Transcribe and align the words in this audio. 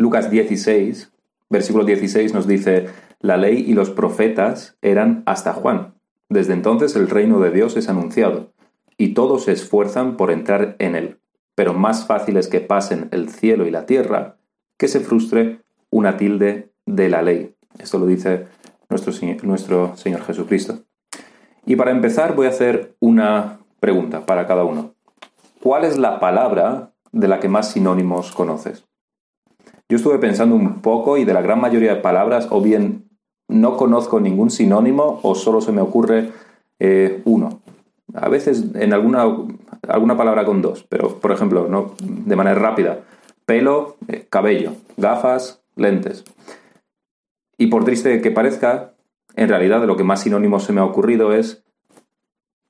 Lucas 0.00 0.30
16, 0.30 1.12
versículo 1.50 1.84
16 1.84 2.32
nos 2.32 2.46
dice, 2.46 2.86
la 3.20 3.36
ley 3.36 3.62
y 3.68 3.74
los 3.74 3.90
profetas 3.90 4.78
eran 4.80 5.22
hasta 5.26 5.52
Juan. 5.52 5.92
Desde 6.30 6.54
entonces 6.54 6.96
el 6.96 7.10
reino 7.10 7.38
de 7.38 7.50
Dios 7.50 7.76
es 7.76 7.90
anunciado, 7.90 8.50
y 8.96 9.12
todos 9.12 9.44
se 9.44 9.52
esfuerzan 9.52 10.16
por 10.16 10.30
entrar 10.30 10.74
en 10.78 10.96
él. 10.96 11.20
Pero 11.54 11.74
más 11.74 12.06
fácil 12.06 12.38
es 12.38 12.48
que 12.48 12.62
pasen 12.62 13.10
el 13.12 13.28
cielo 13.28 13.66
y 13.66 13.70
la 13.70 13.84
tierra 13.84 14.38
que 14.78 14.88
se 14.88 15.00
frustre 15.00 15.60
una 15.90 16.16
tilde 16.16 16.70
de 16.86 17.10
la 17.10 17.20
ley. 17.20 17.54
Esto 17.78 17.98
lo 17.98 18.06
dice 18.06 18.46
nuestro, 18.88 19.12
nuestro 19.42 19.98
Señor 19.98 20.22
Jesucristo. 20.22 20.78
Y 21.66 21.76
para 21.76 21.90
empezar 21.90 22.34
voy 22.34 22.46
a 22.46 22.50
hacer 22.50 22.96
una 23.00 23.58
pregunta 23.80 24.24
para 24.24 24.46
cada 24.46 24.64
uno. 24.64 24.94
¿Cuál 25.62 25.84
es 25.84 25.98
la 25.98 26.20
palabra 26.20 26.94
de 27.12 27.28
la 27.28 27.38
que 27.38 27.50
más 27.50 27.72
sinónimos 27.72 28.32
conoces? 28.32 28.86
Yo 29.90 29.96
estuve 29.96 30.18
pensando 30.18 30.54
un 30.54 30.82
poco 30.82 31.18
y 31.18 31.24
de 31.24 31.34
la 31.34 31.42
gran 31.42 31.60
mayoría 31.60 31.96
de 31.96 32.00
palabras 32.00 32.46
o 32.50 32.60
bien 32.60 33.10
no 33.48 33.76
conozco 33.76 34.20
ningún 34.20 34.50
sinónimo 34.50 35.18
o 35.24 35.34
solo 35.34 35.60
se 35.60 35.72
me 35.72 35.80
ocurre 35.80 36.30
eh, 36.78 37.20
uno. 37.24 37.60
A 38.14 38.28
veces 38.28 38.66
en 38.76 38.92
alguna, 38.92 39.24
alguna 39.88 40.16
palabra 40.16 40.44
con 40.44 40.62
dos, 40.62 40.86
pero 40.88 41.18
por 41.18 41.32
ejemplo, 41.32 41.66
¿no? 41.68 41.96
de 42.00 42.36
manera 42.36 42.56
rápida. 42.56 43.00
Pelo, 43.46 43.96
eh, 44.06 44.28
cabello, 44.30 44.74
gafas, 44.96 45.60
lentes. 45.74 46.22
Y 47.58 47.66
por 47.66 47.84
triste 47.84 48.20
que 48.20 48.30
parezca, 48.30 48.92
en 49.34 49.48
realidad 49.48 49.84
lo 49.86 49.96
que 49.96 50.04
más 50.04 50.20
sinónimos 50.20 50.62
se 50.62 50.72
me 50.72 50.80
ha 50.80 50.84
ocurrido 50.84 51.34
es 51.34 51.64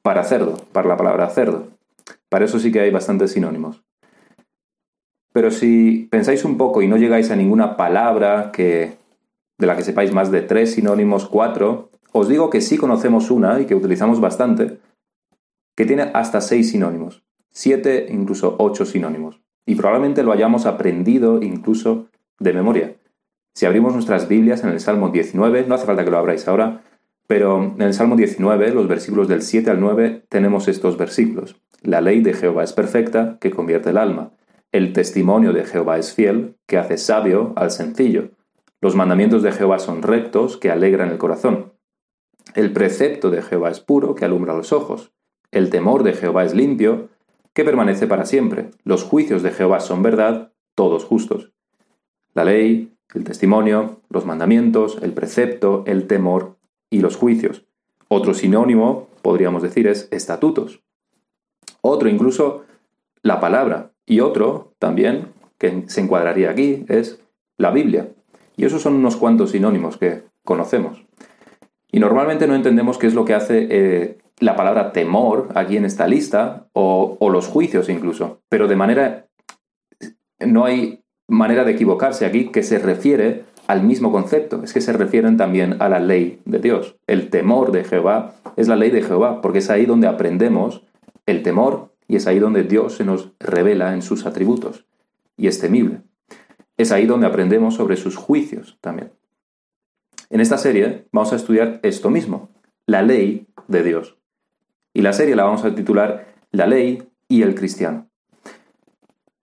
para 0.01 0.25
cerdo, 0.25 0.57
para 0.73 0.89
la 0.89 0.97
palabra 0.97 1.29
cerdo. 1.29 1.69
Para 2.31 2.47
eso 2.47 2.59
sí 2.59 2.73
que 2.73 2.81
hay 2.81 2.91
bastantes 2.91 3.33
sinónimos. 3.33 3.83
Pero 5.33 5.51
si 5.51 6.09
pensáis 6.11 6.45
un 6.45 6.57
poco 6.57 6.83
y 6.83 6.89
no 6.89 6.97
llegáis 6.97 7.31
a 7.31 7.37
ninguna 7.37 7.77
palabra 7.77 8.51
que, 8.53 8.97
de 9.59 9.67
la 9.67 9.77
que 9.77 9.83
sepáis 9.83 10.13
más 10.13 10.31
de 10.31 10.43
tres 10.43 10.75
sinónimos, 10.75 11.27
cuatro, 11.27 11.91
os 12.13 12.29
digo 12.29 12.51
que 12.51 12.61
sí 12.61 12.77
conocemos 12.77 13.31
una 13.31 13.61
y 13.61 13.67
que 13.67 13.75
utilizamos 13.75 14.21
bastante, 14.21 14.79
que 15.77 15.87
tiene 15.87 16.11
hasta 16.15 16.41
seis 16.41 16.71
sinónimos, 16.71 17.23
siete, 17.51 18.09
incluso 18.11 18.57
ocho 18.59 18.85
sinónimos. 18.85 19.41
Y 19.67 19.77
probablemente 19.77 20.25
lo 20.25 20.33
hayamos 20.33 20.67
aprendido 20.67 21.41
incluso 21.43 22.09
de 22.41 22.53
memoria. 22.53 22.97
Si 23.55 23.67
abrimos 23.67 23.93
nuestras 23.93 24.29
Biblias 24.29 24.65
en 24.65 24.71
el 24.71 24.81
Salmo 24.81 25.11
19, 25.11 25.67
no 25.67 25.75
hace 25.75 25.87
falta 25.87 26.05
que 26.05 26.11
lo 26.11 26.19
abráis 26.19 26.49
ahora, 26.49 26.83
pero 27.27 27.63
en 27.63 27.83
el 27.83 27.95
Salmo 27.95 28.17
19, 28.17 28.73
los 28.73 28.89
versículos 28.89 29.29
del 29.29 29.43
7 29.43 29.71
al 29.71 29.81
9, 29.81 30.25
tenemos 30.29 30.67
estos 30.67 30.97
versículos. 30.97 31.57
La 31.83 32.01
ley 32.01 32.23
de 32.23 32.33
Jehová 32.33 32.65
es 32.65 32.73
perfecta, 32.73 33.39
que 33.41 33.51
convierte 33.51 33.91
el 33.91 33.99
alma. 33.99 34.33
El 34.73 34.93
testimonio 34.93 35.53
de 35.53 35.65
Jehová 35.65 35.99
es 35.99 36.15
fiel, 36.15 36.57
que 36.67 36.79
hace 36.79 36.97
sabio 36.97 37.53
al 37.57 37.73
sencillo. 37.73 38.31
Los 38.81 38.95
mandamientos 38.95 39.43
de 39.43 39.51
Jehová 39.51 39.81
son 39.81 40.03
rectos, 40.03 40.57
que 40.57 40.71
alegran 40.71 41.11
el 41.11 41.19
corazón. 41.19 41.73
El 42.55 42.73
precepto 42.73 43.31
de 43.31 43.43
Jehová 43.43 43.71
es 43.71 43.81
puro, 43.81 44.15
que 44.15 44.25
alumbra 44.25 44.55
los 44.55 44.73
ojos. 44.73 45.13
El 45.51 45.71
temor 45.71 46.05
de 46.05 46.13
Jehová 46.13 46.45
es 46.45 46.55
limpio, 46.55 47.09
que 47.53 47.65
permanece 47.65 48.07
para 48.07 48.27
siempre. 48.27 48.71
Los 48.85 49.03
juicios 49.03 49.43
de 49.43 49.51
Jehová 49.51 49.81
son 49.81 50.03
verdad, 50.03 50.53
todos 50.77 51.05
justos. 51.05 51.53
La 52.33 52.45
ley, 52.45 52.97
el 53.13 53.25
testimonio, 53.25 54.01
los 54.09 54.25
mandamientos, 54.25 54.99
el 55.03 55.13
precepto, 55.13 55.83
el 55.87 56.07
temor 56.07 56.59
y 56.91 57.01
los 57.01 57.17
juicios. 57.17 57.67
Otro 58.07 58.35
sinónimo, 58.35 59.09
podríamos 59.23 59.63
decir, 59.63 59.89
es 59.89 60.09
estatutos. 60.13 60.83
Otro 61.81 62.09
incluso, 62.09 62.65
la 63.23 63.41
palabra. 63.41 63.93
Y 64.11 64.19
otro 64.19 64.73
también, 64.81 65.29
que 65.57 65.85
se 65.87 66.01
encuadraría 66.01 66.51
aquí, 66.51 66.85
es 66.89 67.21
la 67.57 67.71
Biblia. 67.71 68.09
Y 68.57 68.65
esos 68.65 68.83
son 68.83 68.95
unos 68.95 69.15
cuantos 69.15 69.53
sinónimos 69.53 69.99
que 69.99 70.25
conocemos. 70.45 71.07
Y 71.93 72.01
normalmente 72.01 72.49
no 72.49 72.57
entendemos 72.57 72.99
qué 72.99 73.07
es 73.07 73.15
lo 73.15 73.25
que 73.25 73.35
hace 73.35 73.69
eh, 73.71 74.19
la 74.41 74.57
palabra 74.57 74.91
temor 74.91 75.51
aquí 75.55 75.77
en 75.77 75.85
esta 75.85 76.09
lista, 76.09 76.67
o, 76.73 77.19
o 77.21 77.31
los 77.31 77.47
juicios 77.47 77.89
incluso. 77.89 78.41
Pero 78.49 78.67
de 78.67 78.75
manera... 78.75 79.27
No 80.41 80.65
hay 80.65 81.05
manera 81.29 81.63
de 81.63 81.71
equivocarse 81.71 82.27
aquí 82.27 82.49
que 82.49 82.65
se 82.65 82.81
refiere 82.81 83.45
al 83.69 83.85
mismo 83.85 84.11
concepto, 84.11 84.65
es 84.65 84.73
que 84.73 84.81
se 84.81 84.93
refieren 84.93 85.37
también 85.37 85.77
a 85.81 85.89
la 85.89 86.01
ley 86.01 86.41
de 86.47 86.59
Dios. 86.59 86.97
El 87.07 87.31
temor 87.31 87.71
de 87.71 87.85
Jehová 87.85 88.35
es 88.57 88.67
la 88.67 88.75
ley 88.75 88.91
de 88.91 89.03
Jehová, 89.03 89.41
porque 89.41 89.59
es 89.59 89.71
ahí 89.71 89.87
donde 89.87 90.09
aprendemos 90.09 90.85
el 91.27 91.45
temor 91.45 91.90
y 92.11 92.17
es 92.17 92.27
ahí 92.27 92.41
donde 92.41 92.65
Dios 92.65 92.97
se 92.97 93.05
nos 93.05 93.31
revela 93.39 93.95
en 93.95 94.03
sus 94.03 94.27
atributos 94.27 94.85
y 95.37 95.47
es 95.47 95.61
temible. 95.61 96.03
Es 96.77 96.91
ahí 96.91 97.07
donde 97.07 97.29
aprendemos 97.29 97.77
sobre 97.77 97.97
sus 97.97 98.17
juicios 98.17 98.79
también. 98.81 99.13
En 100.29 100.41
esta 100.41 100.59
serie 100.59 101.07
vamos 101.13 101.33
a 101.33 101.37
estudiar 101.37 101.79
esto 101.85 102.11
mismo, 102.11 102.51
la 102.85 103.03
ley 103.03 103.47
de 103.69 103.85
Dios. 103.85 104.19
Y 104.93 105.03
la 105.03 105.13
serie 105.13 105.37
la 105.37 105.45
vamos 105.45 105.65
a 105.65 105.73
titular 105.73 106.35
La 106.51 106.67
ley 106.67 107.01
y 107.29 107.43
el 107.43 107.55
cristiano. 107.55 108.11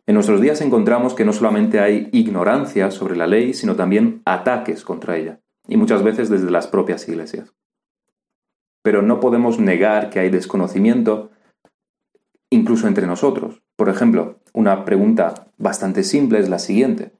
En 0.06 0.16
nuestros 0.16 0.42
días 0.42 0.60
encontramos 0.60 1.14
que 1.14 1.24
no 1.24 1.32
solamente 1.32 1.80
hay 1.80 2.10
ignorancia 2.12 2.92
sobre 2.92 3.16
la 3.16 3.28
ley, 3.28 3.54
sino 3.54 3.78
también 3.78 4.22
ataques 4.26 4.84
contra 4.84 5.16
ella, 5.16 5.40
y 5.70 5.78
muchas 5.78 6.04
veces 6.04 6.30
desde 6.30 6.52
las 6.52 6.68
propias 6.68 7.08
iglesias. 7.08 7.54
Pero 8.82 9.04
no 9.04 9.22
podemos 9.22 9.58
negar 9.58 10.10
que 10.10 10.20
hay 10.20 10.30
desconocimiento 10.30 11.32
incluso 12.50 12.88
entre 12.88 13.08
nosotros. 13.08 13.62
Por 13.76 13.90
ejemplo, 13.90 14.40
una 14.54 14.86
pregunta 14.86 15.48
bastante 15.58 16.04
simple 16.04 16.40
es 16.40 16.50
la 16.50 16.60
siguiente. 16.60 17.12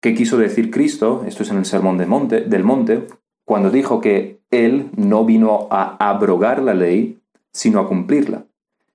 ¿Qué 0.00 0.14
quiso 0.14 0.38
decir 0.38 0.70
Cristo, 0.70 1.24
esto 1.26 1.42
es 1.42 1.50
en 1.50 1.58
el 1.58 1.64
Sermón 1.64 2.00
monte, 2.08 2.42
del 2.42 2.64
Monte, 2.64 3.06
cuando 3.44 3.70
dijo 3.70 4.00
que 4.00 4.40
Él 4.50 4.90
no 4.96 5.24
vino 5.24 5.68
a 5.70 5.96
abrogar 6.08 6.62
la 6.62 6.74
ley, 6.74 7.18
sino 7.52 7.80
a 7.80 7.88
cumplirla? 7.88 8.44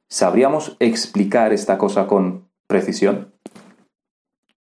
¿Sabríamos 0.07 0.77
explicar 0.79 1.51
esta 1.53 1.77
cosa 1.77 2.07
con 2.07 2.43
precisión. 2.73 3.31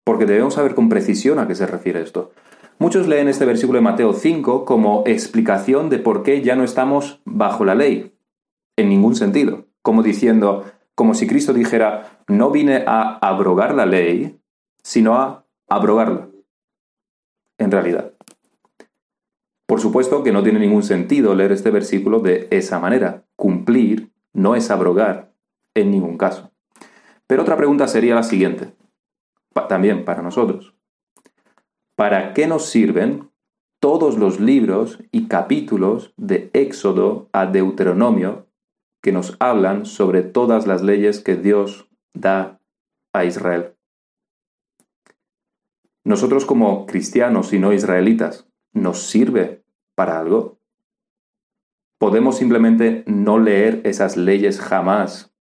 Porque 0.03 0.25
debemos 0.25 0.55
saber 0.55 0.75
con 0.75 0.89
precisión 0.89 1.39
a 1.39 1.47
qué 1.47 1.55
se 1.55 1.65
refiere 1.65 2.01
esto. 2.01 2.31
Muchos 2.77 3.07
leen 3.07 3.29
este 3.29 3.45
versículo 3.45 3.77
de 3.77 3.83
Mateo 3.83 4.11
5 4.11 4.65
como 4.65 5.03
explicación 5.05 5.89
de 5.89 5.99
por 5.99 6.23
qué 6.23 6.41
ya 6.41 6.57
no 6.57 6.65
estamos 6.65 7.21
bajo 7.23 7.63
la 7.63 7.73
ley. 7.73 8.13
En 8.75 8.89
ningún 8.89 9.15
sentido. 9.15 9.65
Como 9.81 10.03
diciendo, 10.03 10.65
como 10.95 11.13
si 11.13 11.27
Cristo 11.27 11.53
dijera, 11.53 12.23
no 12.27 12.51
vine 12.51 12.83
a 12.85 13.17
abrogar 13.17 13.73
la 13.73 13.85
ley, 13.85 14.39
sino 14.83 15.15
a 15.15 15.45
abrogarla. 15.69 16.29
En 17.57 17.71
realidad. 17.71 18.13
Por 19.67 19.79
supuesto 19.79 20.21
que 20.21 20.33
no 20.33 20.43
tiene 20.43 20.59
ningún 20.59 20.83
sentido 20.83 21.33
leer 21.33 21.53
este 21.53 21.71
versículo 21.71 22.19
de 22.19 22.47
esa 22.51 22.79
manera. 22.79 23.23
Cumplir 23.35 24.11
no 24.33 24.55
es 24.55 24.69
abrogar 24.69 25.33
en 25.73 25.91
ningún 25.91 26.17
caso. 26.17 26.51
Pero 27.25 27.43
otra 27.43 27.55
pregunta 27.55 27.87
sería 27.87 28.15
la 28.15 28.23
siguiente, 28.23 28.75
también 29.69 30.03
para 30.03 30.21
nosotros. 30.21 30.75
¿Para 31.95 32.33
qué 32.33 32.47
nos 32.47 32.65
sirven 32.65 33.31
todos 33.79 34.17
los 34.17 34.39
libros 34.39 34.99
y 35.11 35.27
capítulos 35.27 36.13
de 36.17 36.49
Éxodo 36.53 37.29
a 37.31 37.45
Deuteronomio 37.45 38.47
que 39.01 39.11
nos 39.11 39.35
hablan 39.39 39.85
sobre 39.85 40.21
todas 40.23 40.67
las 40.67 40.81
leyes 40.81 41.19
que 41.19 41.35
Dios 41.35 41.89
da 42.13 42.59
a 43.13 43.25
Israel? 43.25 43.75
Nosotros 46.03 46.45
como 46.45 46.85
cristianos 46.85 47.53
y 47.53 47.59
no 47.59 47.73
israelitas, 47.73 48.47
¿nos 48.73 49.03
sirve 49.03 49.63
para 49.95 50.19
algo? 50.19 50.59
¿Podemos 51.99 52.37
simplemente 52.37 53.03
no 53.05 53.37
leer 53.37 53.81
esas 53.83 54.17
leyes 54.17 54.59
jamás 54.59 55.33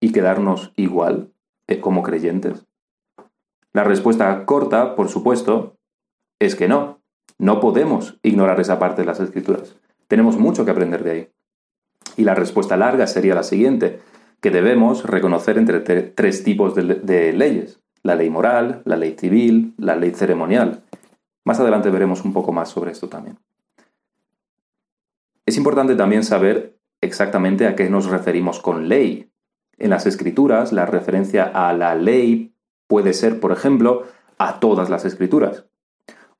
y 0.00 0.12
quedarnos 0.12 0.72
igual? 0.76 1.32
Como 1.80 2.02
creyentes? 2.02 2.66
La 3.72 3.84
respuesta 3.84 4.44
corta, 4.44 4.94
por 4.94 5.08
supuesto, 5.08 5.78
es 6.38 6.54
que 6.54 6.68
no. 6.68 7.00
No 7.38 7.60
podemos 7.60 8.18
ignorar 8.22 8.60
esa 8.60 8.78
parte 8.78 9.02
de 9.02 9.06
las 9.06 9.20
escrituras. 9.20 9.76
Tenemos 10.08 10.36
mucho 10.36 10.64
que 10.64 10.70
aprender 10.70 11.02
de 11.02 11.10
ahí. 11.10 11.32
Y 12.16 12.24
la 12.24 12.34
respuesta 12.34 12.76
larga 12.76 13.06
sería 13.06 13.34
la 13.34 13.42
siguiente, 13.42 14.00
que 14.40 14.50
debemos 14.50 15.04
reconocer 15.04 15.56
entre 15.56 15.80
tres 15.80 16.44
tipos 16.44 16.74
de 16.74 17.32
leyes. 17.32 17.80
La 18.02 18.16
ley 18.16 18.28
moral, 18.28 18.82
la 18.84 18.96
ley 18.96 19.16
civil, 19.18 19.74
la 19.78 19.94
ley 19.94 20.10
ceremonial. 20.10 20.82
Más 21.44 21.60
adelante 21.60 21.90
veremos 21.90 22.24
un 22.24 22.32
poco 22.32 22.52
más 22.52 22.68
sobre 22.68 22.90
esto 22.90 23.08
también. 23.08 23.38
Es 25.46 25.56
importante 25.56 25.94
también 25.96 26.24
saber 26.24 26.78
exactamente 27.00 27.66
a 27.66 27.74
qué 27.74 27.90
nos 27.90 28.06
referimos 28.06 28.60
con 28.60 28.88
ley. 28.88 29.30
En 29.76 29.90
las 29.90 30.06
escrituras, 30.06 30.72
la 30.72 30.86
referencia 30.86 31.44
a 31.44 31.72
la 31.72 31.94
ley 31.94 32.54
puede 32.86 33.12
ser, 33.12 33.40
por 33.40 33.52
ejemplo, 33.52 34.04
a 34.38 34.60
todas 34.60 34.90
las 34.90 35.04
escrituras, 35.04 35.66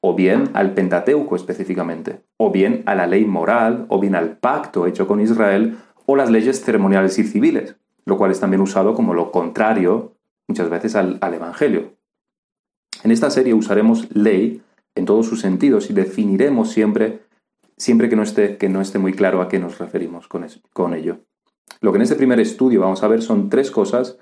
o 0.04 0.14
bien 0.14 0.50
al 0.52 0.75
Pentateuco 0.75 1.37
específicamente, 1.37 2.25
o 2.37 2.50
bien 2.50 2.82
a 2.87 2.96
la 2.96 3.06
ley 3.06 3.25
moral, 3.25 3.87
o 3.88 4.00
bien 4.00 4.16
al 4.16 4.37
pacto 4.37 4.87
hecho 4.87 5.06
con 5.06 5.20
Israel, 5.20 5.78
o 6.06 6.16
las 6.16 6.28
leyes 6.28 6.64
ceremoniales 6.64 7.19
y 7.20 7.25
civiles, 7.25 7.76
lo 8.04 8.19
cual 8.19 8.32
es 8.32 8.40
también 8.40 8.60
usado 8.60 8.94
como 8.94 9.14
lo 9.14 9.31
contrario 9.31 10.16
muchas 10.49 10.69
veces 10.69 10.96
al, 10.96 11.20
Evangelio. 11.22 11.94
En 13.04 13.12
esta 13.12 13.31
serie 13.31 13.54
usaremos 13.54 14.14
ley 14.14 14.60
en 14.96 15.06
todos 15.06 15.26
sus 15.26 15.40
sentidos 15.40 15.88
y 15.88 15.93
definiremos 15.93 16.70
siempre, 16.70 17.20
siempre 17.76 18.08
que 18.08 18.16
no 18.16 18.25
esté, 18.25 18.56
que 18.56 18.69
no 18.69 18.81
esté 18.81 18.99
muy 18.99 19.12
claro 19.12 19.40
a 19.40 19.49
qué 19.49 19.60
nos 19.60 19.78
referimos 19.78 20.26
con, 20.26 20.44
con 20.72 20.94
ello. 20.94 21.20
Lo 21.81 21.93
que 21.93 21.96
en 21.99 22.02
este 22.02 22.16
primer 22.16 22.40
estudio 22.40 22.81
vamos 22.81 23.04
a 23.04 23.08
ver 23.08 23.22
son 23.22 23.49
tres 23.49 23.70
cosas 23.70 24.19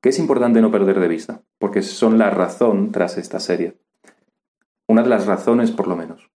que 0.00 0.08
es 0.08 0.18
importante 0.18 0.62
no 0.62 0.70
perder 0.70 1.00
de 1.00 1.08
vista, 1.08 1.42
porque 1.58 1.82
son 1.82 2.16
la 2.16 2.30
razón 2.30 2.92
tras 2.92 3.18
esta 3.18 3.40
serie. 3.40 3.76
Una 4.88 5.02
de 5.02 5.08
las 5.08 5.26
razones, 5.26 5.70
por 5.70 5.86
lo 5.86 5.94
menos. 5.94 6.30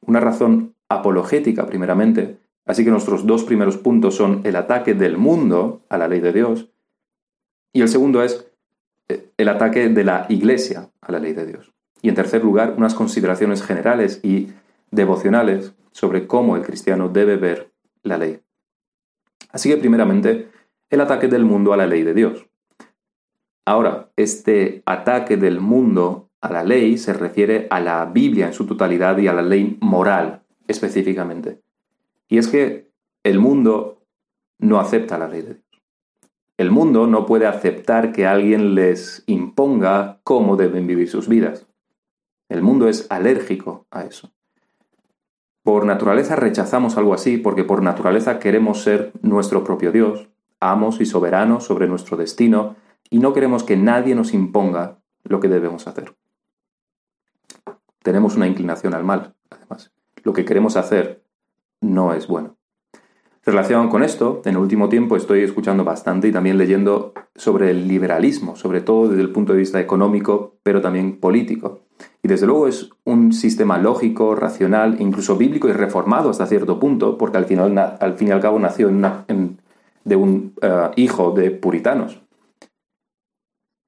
Una 0.00 0.18
razón 0.18 0.74
apologética, 0.88 1.66
primeramente, 1.66 2.38
así 2.64 2.84
que 2.84 2.90
nuestros 2.90 3.26
dos 3.26 3.44
primeros 3.44 3.76
puntos 3.76 4.16
son 4.16 4.40
el 4.44 4.56
ataque 4.56 4.94
del 4.94 5.18
mundo 5.18 5.82
a 5.88 5.98
la 5.98 6.08
ley 6.08 6.20
de 6.20 6.32
Dios, 6.32 6.70
y 7.72 7.82
el 7.82 7.88
segundo 7.88 8.22
es 8.22 8.50
eh, 9.08 9.30
el 9.36 9.48
ataque 9.48 9.88
de 9.88 10.04
la 10.04 10.26
Iglesia 10.28 10.90
a 11.00 11.12
la 11.12 11.18
ley 11.18 11.32
de 11.32 11.46
Dios. 11.46 11.72
Y 12.02 12.08
en 12.08 12.14
tercer 12.14 12.42
lugar, 12.42 12.74
unas 12.76 12.94
consideraciones 12.94 13.62
generales 13.62 14.20
y 14.22 14.48
devocionales 14.90 15.74
sobre 15.92 16.26
cómo 16.26 16.56
el 16.56 16.62
cristiano 16.62 17.08
debe 17.08 17.36
ver 17.36 17.72
la 18.02 18.16
ley. 18.16 18.40
Así 19.52 19.68
que 19.68 19.76
primeramente, 19.76 20.48
el 20.88 21.00
ataque 21.00 21.28
del 21.28 21.44
mundo 21.44 21.72
a 21.72 21.76
la 21.76 21.86
ley 21.86 22.02
de 22.02 22.14
Dios. 22.14 22.46
Ahora, 23.66 24.10
este 24.16 24.82
ataque 24.86 25.36
del 25.36 25.60
mundo 25.60 26.29
a 26.40 26.52
la 26.52 26.64
ley 26.64 26.96
se 26.98 27.12
refiere 27.12 27.66
a 27.70 27.80
la 27.80 28.04
Biblia 28.06 28.46
en 28.46 28.52
su 28.52 28.66
totalidad 28.66 29.18
y 29.18 29.28
a 29.28 29.32
la 29.32 29.42
ley 29.42 29.76
moral 29.80 30.42
específicamente. 30.66 31.60
Y 32.28 32.38
es 32.38 32.48
que 32.48 32.90
el 33.22 33.38
mundo 33.38 34.02
no 34.58 34.78
acepta 34.78 35.18
la 35.18 35.28
ley 35.28 35.42
de 35.42 35.54
Dios. 35.54 35.82
El 36.56 36.70
mundo 36.70 37.06
no 37.06 37.26
puede 37.26 37.46
aceptar 37.46 38.12
que 38.12 38.26
alguien 38.26 38.74
les 38.74 39.24
imponga 39.26 40.20
cómo 40.24 40.56
deben 40.56 40.86
vivir 40.86 41.08
sus 41.08 41.28
vidas. 41.28 41.66
El 42.48 42.62
mundo 42.62 42.88
es 42.88 43.06
alérgico 43.10 43.86
a 43.90 44.02
eso. 44.02 44.30
Por 45.62 45.84
naturaleza 45.84 46.36
rechazamos 46.36 46.96
algo 46.96 47.14
así 47.14 47.36
porque 47.38 47.64
por 47.64 47.82
naturaleza 47.82 48.38
queremos 48.38 48.82
ser 48.82 49.12
nuestro 49.22 49.64
propio 49.64 49.92
Dios, 49.92 50.28
amos 50.58 51.00
y 51.00 51.06
soberanos 51.06 51.64
sobre 51.64 51.86
nuestro 51.86 52.16
destino, 52.16 52.76
y 53.08 53.18
no 53.18 53.32
queremos 53.32 53.64
que 53.64 53.76
nadie 53.76 54.14
nos 54.14 54.34
imponga 54.34 54.98
lo 55.24 55.40
que 55.40 55.48
debemos 55.48 55.86
hacer. 55.86 56.14
Tenemos 58.02 58.36
una 58.36 58.46
inclinación 58.46 58.94
al 58.94 59.04
mal, 59.04 59.34
además. 59.50 59.92
Lo 60.22 60.32
que 60.32 60.44
queremos 60.44 60.76
hacer 60.76 61.22
no 61.80 62.12
es 62.14 62.26
bueno. 62.26 62.56
Relacionado 63.44 63.88
con 63.88 64.02
esto, 64.02 64.42
en 64.44 64.52
el 64.52 64.58
último 64.58 64.88
tiempo 64.88 65.16
estoy 65.16 65.42
escuchando 65.42 65.82
bastante 65.82 66.28
y 66.28 66.32
también 66.32 66.58
leyendo 66.58 67.14
sobre 67.34 67.70
el 67.70 67.88
liberalismo, 67.88 68.54
sobre 68.54 68.82
todo 68.82 69.08
desde 69.08 69.22
el 69.22 69.32
punto 69.32 69.54
de 69.54 69.58
vista 69.60 69.80
económico, 69.80 70.58
pero 70.62 70.82
también 70.82 71.18
político. 71.18 71.80
Y 72.22 72.28
desde 72.28 72.46
luego 72.46 72.68
es 72.68 72.90
un 73.04 73.32
sistema 73.32 73.78
lógico, 73.78 74.34
racional, 74.34 75.00
incluso 75.00 75.36
bíblico 75.36 75.68
y 75.68 75.72
reformado 75.72 76.28
hasta 76.28 76.46
cierto 76.46 76.78
punto, 76.78 77.16
porque 77.16 77.38
al, 77.38 77.46
final, 77.46 77.96
al 77.98 78.14
fin 78.14 78.28
y 78.28 78.30
al 78.30 78.40
cabo 78.40 78.58
nació 78.58 78.88
de 78.88 80.16
un 80.16 80.54
eh, 80.60 80.90
hijo 80.96 81.32
de 81.32 81.50
puritanos. 81.50 82.22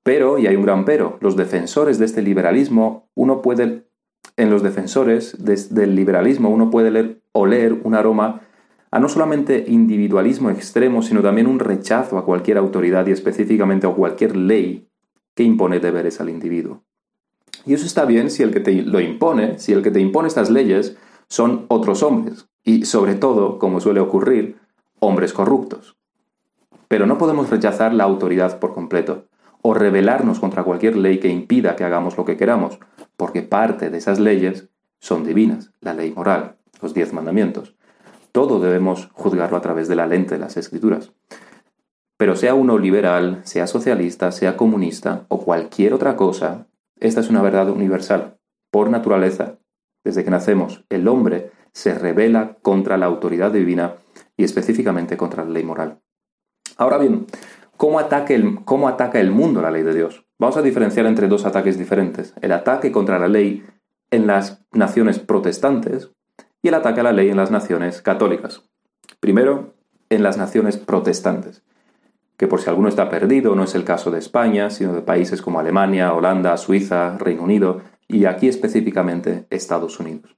Pero, 0.02 0.38
y 0.38 0.46
hay 0.46 0.56
un 0.56 0.64
gran 0.64 0.84
pero, 0.84 1.18
los 1.20 1.36
defensores 1.36 1.98
de 1.98 2.06
este 2.06 2.22
liberalismo, 2.22 3.08
uno 3.14 3.42
puede, 3.42 3.86
en 4.36 4.50
los 4.50 4.62
defensores 4.62 5.36
del 5.38 5.94
liberalismo, 5.94 6.48
uno 6.48 6.70
puede 6.70 6.90
leer, 6.90 7.20
oler 7.32 7.80
un 7.84 7.94
aroma 7.94 8.40
a 8.90 8.98
no 8.98 9.08
solamente 9.08 9.64
individualismo 9.68 10.50
extremo, 10.50 11.02
sino 11.02 11.22
también 11.22 11.46
un 11.46 11.58
rechazo 11.58 12.18
a 12.18 12.24
cualquier 12.24 12.58
autoridad 12.58 13.06
y 13.06 13.12
específicamente 13.12 13.86
a 13.86 13.90
cualquier 13.90 14.36
ley 14.36 14.88
que 15.34 15.42
impone 15.42 15.80
deberes 15.80 16.20
al 16.20 16.28
individuo. 16.28 16.82
Y 17.64 17.74
eso 17.74 17.86
está 17.86 18.04
bien 18.04 18.30
si 18.30 18.42
el 18.42 18.50
que 18.50 18.60
te 18.60 18.82
lo 18.82 19.00
impone, 19.00 19.58
si 19.58 19.72
el 19.72 19.82
que 19.82 19.90
te 19.90 20.00
impone 20.00 20.28
estas 20.28 20.50
leyes 20.50 20.96
son 21.28 21.64
otros 21.68 22.02
hombres, 22.02 22.46
y 22.64 22.84
sobre 22.84 23.14
todo, 23.14 23.58
como 23.58 23.80
suele 23.80 24.00
ocurrir, 24.00 24.58
hombres 25.00 25.32
corruptos. 25.32 25.96
Pero 26.88 27.06
no 27.06 27.16
podemos 27.16 27.48
rechazar 27.48 27.94
la 27.94 28.04
autoridad 28.04 28.58
por 28.58 28.74
completo 28.74 29.26
o 29.62 29.74
rebelarnos 29.74 30.40
contra 30.40 30.64
cualquier 30.64 30.96
ley 30.96 31.18
que 31.18 31.28
impida 31.28 31.76
que 31.76 31.84
hagamos 31.84 32.16
lo 32.16 32.24
que 32.24 32.36
queramos, 32.36 32.78
porque 33.16 33.42
parte 33.42 33.90
de 33.90 33.98
esas 33.98 34.18
leyes 34.18 34.68
son 34.98 35.24
divinas, 35.24 35.72
la 35.80 35.94
ley 35.94 36.12
moral, 36.12 36.56
los 36.80 36.94
diez 36.94 37.12
mandamientos. 37.12 37.76
Todo 38.32 38.60
debemos 38.60 39.08
juzgarlo 39.12 39.56
a 39.56 39.60
través 39.60 39.88
de 39.88 39.96
la 39.96 40.06
lente 40.06 40.34
de 40.34 40.40
las 40.40 40.56
escrituras. 40.56 41.12
Pero 42.16 42.36
sea 42.36 42.54
uno 42.54 42.78
liberal, 42.78 43.40
sea 43.44 43.66
socialista, 43.66 44.32
sea 44.32 44.56
comunista 44.56 45.26
o 45.28 45.44
cualquier 45.44 45.94
otra 45.94 46.16
cosa, 46.16 46.66
esta 46.98 47.20
es 47.20 47.30
una 47.30 47.42
verdad 47.42 47.68
universal. 47.70 48.38
Por 48.70 48.90
naturaleza, 48.90 49.58
desde 50.04 50.24
que 50.24 50.30
nacemos, 50.30 50.84
el 50.88 51.08
hombre 51.08 51.50
se 51.72 51.94
revela 51.94 52.58
contra 52.62 52.96
la 52.96 53.06
autoridad 53.06 53.50
divina 53.50 53.94
y 54.36 54.44
específicamente 54.44 55.16
contra 55.16 55.44
la 55.44 55.50
ley 55.50 55.64
moral. 55.64 56.00
Ahora 56.76 56.98
bien, 56.98 57.26
¿Cómo 57.76 57.98
ataca, 57.98 58.34
el, 58.34 58.64
¿Cómo 58.64 58.88
ataca 58.88 59.20
el 59.20 59.30
mundo 59.30 59.60
la 59.60 59.70
ley 59.70 59.82
de 59.82 59.94
Dios? 59.94 60.24
Vamos 60.38 60.56
a 60.56 60.62
diferenciar 60.62 61.06
entre 61.06 61.28
dos 61.28 61.44
ataques 61.44 61.78
diferentes. 61.78 62.34
El 62.40 62.52
ataque 62.52 62.92
contra 62.92 63.18
la 63.18 63.28
ley 63.28 63.64
en 64.10 64.26
las 64.26 64.62
naciones 64.72 65.18
protestantes 65.18 66.10
y 66.62 66.68
el 66.68 66.74
ataque 66.74 67.00
a 67.00 67.04
la 67.04 67.12
ley 67.12 67.30
en 67.30 67.36
las 67.36 67.50
naciones 67.50 68.02
católicas. 68.02 68.62
Primero, 69.20 69.74
en 70.10 70.22
las 70.22 70.36
naciones 70.36 70.76
protestantes, 70.76 71.62
que 72.36 72.46
por 72.46 72.60
si 72.60 72.68
alguno 72.68 72.88
está 72.88 73.08
perdido, 73.08 73.54
no 73.54 73.64
es 73.64 73.74
el 73.74 73.84
caso 73.84 74.10
de 74.10 74.18
España, 74.18 74.70
sino 74.70 74.92
de 74.92 75.02
países 75.02 75.42
como 75.42 75.60
Alemania, 75.60 76.12
Holanda, 76.12 76.56
Suiza, 76.56 77.16
Reino 77.18 77.42
Unido 77.42 77.82
y 78.08 78.26
aquí 78.26 78.48
específicamente 78.48 79.46
Estados 79.50 79.98
Unidos. 79.98 80.36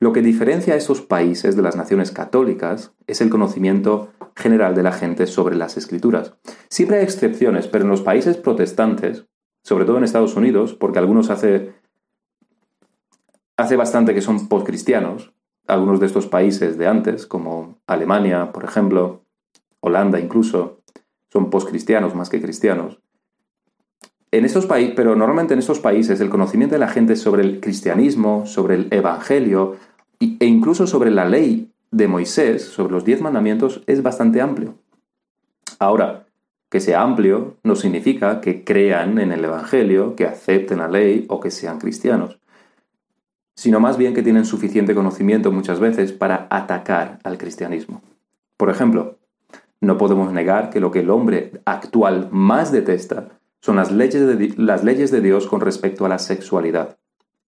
Lo 0.00 0.14
que 0.14 0.22
diferencia 0.22 0.72
a 0.72 0.76
esos 0.78 1.02
países 1.02 1.56
de 1.56 1.62
las 1.62 1.76
naciones 1.76 2.10
católicas 2.10 2.94
es 3.06 3.20
el 3.20 3.28
conocimiento 3.28 4.08
general 4.34 4.74
de 4.74 4.82
la 4.82 4.92
gente 4.92 5.26
sobre 5.26 5.56
las 5.56 5.76
escrituras. 5.76 6.34
Siempre 6.70 6.96
hay 6.96 7.04
excepciones, 7.04 7.68
pero 7.68 7.84
en 7.84 7.90
los 7.90 8.00
países 8.00 8.38
protestantes, 8.38 9.26
sobre 9.62 9.84
todo 9.84 9.98
en 9.98 10.04
Estados 10.04 10.36
Unidos, 10.36 10.72
porque 10.72 10.98
algunos 10.98 11.28
hace, 11.28 11.74
hace 13.58 13.76
bastante 13.76 14.14
que 14.14 14.22
son 14.22 14.48
postcristianos, 14.48 15.34
algunos 15.66 16.00
de 16.00 16.06
estos 16.06 16.26
países 16.26 16.78
de 16.78 16.86
antes, 16.86 17.26
como 17.26 17.78
Alemania, 17.86 18.52
por 18.52 18.64
ejemplo, 18.64 19.26
Holanda 19.80 20.18
incluso, 20.18 20.80
son 21.30 21.50
postcristianos 21.50 22.14
más 22.14 22.30
que 22.30 22.40
cristianos. 22.40 23.00
En 24.32 24.44
estos 24.44 24.66
países, 24.66 24.94
pero 24.94 25.16
normalmente 25.16 25.54
en 25.54 25.58
estos 25.58 25.80
países 25.80 26.20
el 26.20 26.30
conocimiento 26.30 26.76
de 26.76 26.78
la 26.78 26.88
gente 26.88 27.16
sobre 27.16 27.42
el 27.42 27.60
cristianismo, 27.60 28.46
sobre 28.46 28.76
el 28.76 28.88
evangelio, 28.92 29.76
e 30.20 30.46
incluso 30.46 30.86
sobre 30.86 31.10
la 31.10 31.24
ley 31.24 31.70
de 31.90 32.06
Moisés, 32.06 32.64
sobre 32.64 32.92
los 32.92 33.04
diez 33.04 33.20
mandamientos, 33.20 33.82
es 33.86 34.02
bastante 34.02 34.40
amplio. 34.40 34.74
Ahora, 35.78 36.26
que 36.68 36.80
sea 36.80 37.02
amplio 37.02 37.56
no 37.64 37.74
significa 37.74 38.40
que 38.40 38.64
crean 38.64 39.18
en 39.18 39.32
el 39.32 39.44
Evangelio, 39.44 40.14
que 40.14 40.26
acepten 40.26 40.78
la 40.78 40.88
ley 40.88 41.26
o 41.28 41.40
que 41.40 41.50
sean 41.50 41.78
cristianos, 41.78 42.38
sino 43.56 43.80
más 43.80 43.98
bien 43.98 44.14
que 44.14 44.22
tienen 44.22 44.44
suficiente 44.44 44.94
conocimiento 44.94 45.50
muchas 45.50 45.80
veces 45.80 46.12
para 46.12 46.46
atacar 46.50 47.18
al 47.24 47.38
cristianismo. 47.38 48.02
Por 48.56 48.70
ejemplo, 48.70 49.18
no 49.80 49.98
podemos 49.98 50.32
negar 50.32 50.70
que 50.70 50.80
lo 50.80 50.90
que 50.90 51.00
el 51.00 51.10
hombre 51.10 51.52
actual 51.64 52.28
más 52.30 52.70
detesta 52.70 53.28
son 53.60 53.76
las 53.76 53.90
leyes 53.90 54.26
de, 54.26 54.54
las 54.56 54.84
leyes 54.84 55.10
de 55.10 55.20
Dios 55.20 55.46
con 55.46 55.60
respecto 55.60 56.06
a 56.06 56.08
la 56.08 56.18
sexualidad. 56.18 56.98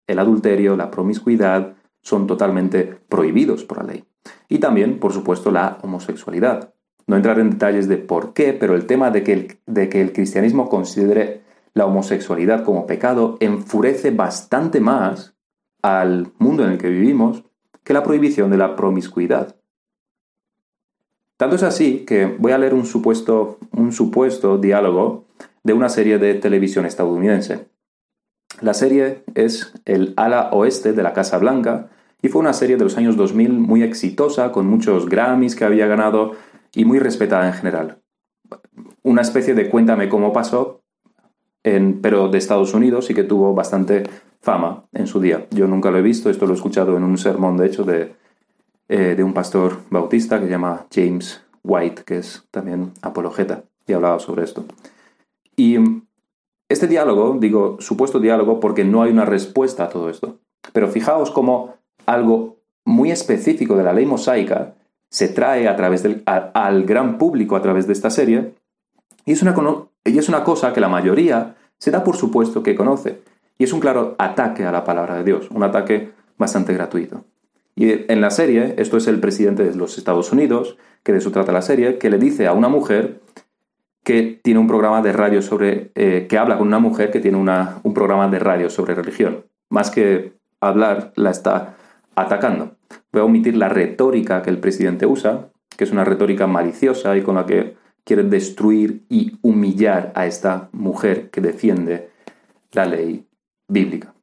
El 0.07 0.19
adulterio, 0.19 0.77
la 0.77 0.91
promiscuidad, 0.91 1.75
son 2.03 2.27
totalmente 2.27 2.99
prohibidos 3.09 3.65
por 3.65 3.79
la 3.79 3.93
ley. 3.93 4.05
Y 4.49 4.59
también, 4.59 4.99
por 4.99 5.13
supuesto, 5.13 5.51
la 5.51 5.79
homosexualidad. 5.83 6.75
No 7.07 7.17
entrar 7.17 7.39
en 7.39 7.51
detalles 7.51 7.89
de 7.89 7.97
por 7.97 8.33
qué, 8.33 8.53
pero 8.53 8.75
el 8.75 8.87
tema 8.87 9.11
de 9.11 9.23
que 9.23 9.33
el, 9.33 9.59
de 9.67 9.89
que 9.89 10.01
el 10.01 10.13
cristianismo 10.13 10.69
considere 10.69 11.43
la 11.75 11.87
homosexualidad 11.87 12.65
como 12.65 12.87
pecado 12.87 13.37
enfurece 13.41 14.11
bastante 14.11 14.81
más 14.81 15.35
al 15.81 16.33
mundo 16.39 16.65
en 16.65 16.73
el 16.73 16.79
que 16.79 16.91
vivimos 16.91 17.45
que 17.83 17.95
la 17.95 18.03
prohibición 18.03 18.51
de 18.51 18.59
la 18.59 18.77
promiscuidad. 18.77 19.57
Tanto 21.37 21.57
es 21.57 21.63
así 21.65 22.05
que 22.07 22.27
voy 22.27 22.53
a 22.53 22.59
leer 22.59 22.75
un 22.75 22.87
supuesto, 22.87 23.59
un 23.73 23.91
supuesto 23.91 24.59
diálogo 24.59 25.25
de 25.65 25.73
una 25.73 25.89
serie 25.89 26.19
de 26.19 26.35
televisión 26.35 26.87
estadounidense. 26.87 27.72
La 28.63 28.75
serie 28.75 29.25
es 29.35 29.75
El 29.85 30.15
ala 30.17 30.51
oeste 30.53 30.93
de 30.93 31.03
la 31.03 31.13
Casa 31.13 31.37
Blanca 31.39 31.89
y 32.23 32.29
fue 32.29 32.41
una 32.41 32.53
serie 32.53 32.77
de 32.77 32.85
los 32.85 32.97
años 32.97 33.17
2000 33.17 33.53
muy 33.55 33.83
exitosa, 33.83 34.53
con 34.53 34.69
muchos 34.69 35.09
Grammys 35.09 35.57
que 35.57 35.65
había 35.65 35.89
ganado 35.89 36.35
y 36.73 36.85
muy 36.85 37.01
respetada 37.01 37.49
en 37.49 37.55
general. 37.55 37.99
Una 39.03 39.23
especie 39.23 39.55
de 39.55 39.69
cuéntame 39.69 40.09
cómo 40.09 40.33
pasó, 40.33 40.81
pero 41.63 42.29
de 42.29 42.39
Estados 42.39 42.73
Unidos 42.73 43.11
y 43.11 43.15
que 43.15 43.25
tuvo 43.25 43.53
bastante 43.53 44.05
fama 44.41 44.85
en 44.93 45.09
su 45.09 45.19
día. 45.21 45.49
Yo 45.51 45.67
nunca 45.67 45.91
lo 45.91 45.99
he 45.99 46.03
visto, 46.03 46.31
esto 46.31 46.47
lo 46.47 46.53
he 46.53 46.57
escuchado 46.57 46.97
en 46.97 47.03
un 47.03 47.19
sermón, 47.19 47.57
de 47.57 47.67
hecho, 47.67 47.83
de, 47.83 48.15
eh, 48.89 49.15
de 49.17 49.25
un 49.25 49.35
pastor 49.35 49.79
bautista 49.91 50.39
que 50.39 50.47
se 50.47 50.53
llama 50.53 50.87
James 50.95 51.45
White, 51.65 52.05
que 52.05 52.19
es 52.19 52.47
también 52.53 52.93
apologeta, 53.03 53.65
y 53.89 53.93
hablaba 53.93 54.21
sobre 54.21 54.45
esto. 54.45 54.65
Y 55.57 55.79
Este 56.73 56.87
diálogo, 56.87 57.37
digo 57.39 57.77
supuesto 57.81 58.19
diálogo 58.19 58.59
porque 58.59 58.83
no 58.83 59.03
hay 59.03 59.13
una 59.13 59.27
respuesta 59.27 59.85
a 59.85 59.89
todo 59.91 60.09
esto. 60.09 60.39
Pero 60.73 60.89
fijaos 60.89 61.31
cómo 61.31 61.75
algo 62.07 62.57
muy 62.87 63.11
específico 63.11 63.77
de 63.77 63.83
la 63.83 63.93
ley 63.93 64.07
mosaica 64.07 64.75
se 65.11 65.29
trae 65.29 65.69
a 65.69 65.77
través 65.77 66.03
del, 66.03 66.23
al 66.25 66.85
gran 66.85 67.19
público 67.19 67.57
a 67.57 67.61
través 67.61 67.87
de 67.87 67.93
esta 67.93 68.09
serie 68.09 68.55
y 69.27 69.33
es, 69.33 69.43
una, 69.43 69.55
y 70.07 70.17
es 70.17 70.31
una 70.31 70.45
cosa 70.45 70.73
que 70.73 70.81
la 70.81 70.89
mayoría 70.89 71.57
se 71.77 71.91
da 71.91 72.03
por 72.03 72.17
supuesto 72.17 72.63
que 72.63 72.75
conoce. 72.75 73.21
Y 73.59 73.65
es 73.65 73.75
un 73.75 73.81
claro 73.81 74.15
ataque 74.19 74.65
a 74.65 74.73
la 74.73 74.83
palabra 74.83 75.17
de 75.17 75.25
Dios, 75.25 75.51
un 75.51 75.65
ataque 75.65 76.13
bastante 76.39 76.73
gratuito. 76.73 77.27
Y 77.77 78.11
en 78.11 78.23
la 78.23 78.31
serie, 78.31 78.77
esto 78.79 78.97
es 78.97 79.07
el 79.09 79.21
presidente 79.21 79.63
de 79.63 79.75
los 79.75 79.99
Estados 79.99 80.33
Unidos, 80.33 80.79
que 81.03 81.13
de 81.13 81.19
eso 81.19 81.33
trata 81.33 81.53
la 81.53 81.61
serie, 81.61 81.99
que 81.99 82.09
le 82.09 82.17
dice 82.17 82.47
a 82.47 82.55
una 82.55 82.71
mujer 82.71 83.21
que 84.05 84.41
tiene 84.43 84.61
un 84.61 84.67
programa 84.67 85.01
de 85.03 85.13
radio 85.13 85.43
sobre, 85.43 85.93
eh, 85.95 86.27
que 86.29 86.39
habla 86.39 86.59
con 86.59 86.67
una 86.67 86.79
mujer 86.79 87.11
que 87.11 87.21
tiene 87.21 87.39
un 87.39 87.95
programa 87.95 88.29
de 88.29 88.39
radio 88.39 88.69
sobre 88.69 88.95
religión. 88.95 89.45
Más 89.71 89.91
que 89.91 90.35
hablar, 90.61 91.13
la 91.17 91.31
está 91.31 91.77
atacando. 92.15 92.77
Voy 93.13 93.23
a 93.23 93.25
omitir 93.25 93.57
la 93.57 93.69
retórica 93.69 94.43
que 94.43 94.51
el 94.51 94.59
presidente 94.59 95.07
usa, 95.07 95.49
que 95.77 95.85
es 95.85 95.93
una 95.93 96.05
retórica 96.05 96.47
maliciosa 96.47 97.17
y 97.17 97.23
con 97.23 97.37
la 97.37 97.47
que 97.47 97.77
quiere 98.05 98.25
destruir 98.25 99.05
y 99.09 99.39
humillar 99.43 100.13
a 100.15 100.27
esta 100.27 100.69
mujer 100.73 101.31
que 101.31 101.41
defiende 101.41 102.11
la 102.73 102.87
ley 102.87 103.27
bíblica. 103.69 104.15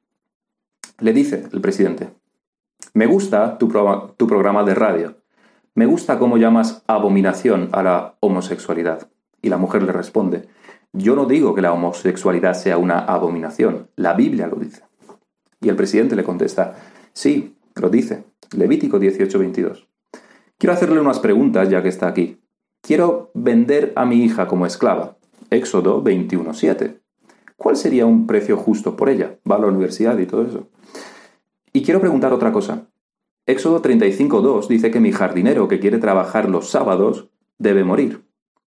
Le 1.00 1.13
dice 1.13 1.48
el 1.51 1.62
presidente, 1.62 2.09
me 2.93 3.05
gusta 3.05 3.57
tu, 3.57 3.69
tu 4.17 4.27
programa 4.27 4.63
de 4.63 4.75
radio, 4.75 5.15
me 5.75 5.86
gusta 5.86 6.19
cómo 6.19 6.38
llamas 6.38 6.83
abominación 6.88 7.69
a 7.71 7.83
la 7.83 8.15
homosexualidad. 8.19 9.07
Y 9.41 9.50
la 9.50 9.58
mujer 9.58 9.84
le 9.84 9.91
responde, 9.91 10.48
yo 10.93 11.15
no 11.15 11.25
digo 11.25 11.53
que 11.53 11.62
la 11.62 11.74
homosexualidad 11.74 12.53
sea 12.53 12.77
una 12.77 13.00
abominación, 13.00 13.89
la 13.96 14.13
Biblia 14.13 14.48
lo 14.48 14.58
dice. 14.58 14.84
Y 15.62 15.69
el 15.69 15.75
presidente 15.75 16.15
le 16.15 16.24
contesta, 16.24 16.75
sí, 17.13 17.58
lo 17.75 17.89
dice, 17.89 18.24
Levítico 18.51 19.00
18:22. 19.00 19.88
Quiero 20.58 20.74
hacerle 20.74 21.00
unas 21.00 21.19
preguntas 21.19 21.69
ya 21.69 21.84
que 21.84 21.89
está 21.89 22.08
aquí. 22.08 22.41
Quiero 22.81 23.31
vender 23.34 23.93
a 23.96 24.05
mi 24.05 24.24
hija 24.24 24.48
como 24.48 24.65
esclava. 24.65 25.17
Éxodo 25.50 26.03
21:7. 26.03 27.00
¿Cuál 27.55 27.75
sería 27.75 28.05
un 28.05 28.25
precio 28.25 28.58
justo 28.58 28.96
por 28.96 29.10
ella? 29.10 29.38
Va 29.50 29.58
a 29.58 29.60
la 29.60 29.67
universidad 29.67 30.17
y 30.17 30.25
todo 30.25 30.43
eso. 30.43 30.69
Y 31.74 31.84
quiero 31.84 32.00
preguntar 32.00 32.34
otra 32.34 32.51
cosa. 32.51 32.88
Éxodo 33.46 33.81
35.2 33.81 34.67
dice 34.67 34.91
que 34.91 35.00
mi 35.00 35.12
jardinero 35.12 35.67
que 35.67 35.79
quiere 35.79 35.98
trabajar 35.98 36.50
los 36.50 36.69
sábados 36.69 37.29
debe 37.58 37.84
morir. 37.84 38.24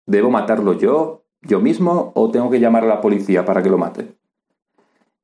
¿Debo 0.05 0.29
matarlo 0.29 0.73
yo, 0.73 1.25
yo 1.41 1.59
mismo, 1.59 2.11
o 2.15 2.31
tengo 2.31 2.49
que 2.49 2.59
llamar 2.59 2.83
a 2.83 2.87
la 2.87 3.01
policía 3.01 3.45
para 3.45 3.63
que 3.63 3.69
lo 3.69 3.77
mate? 3.77 4.17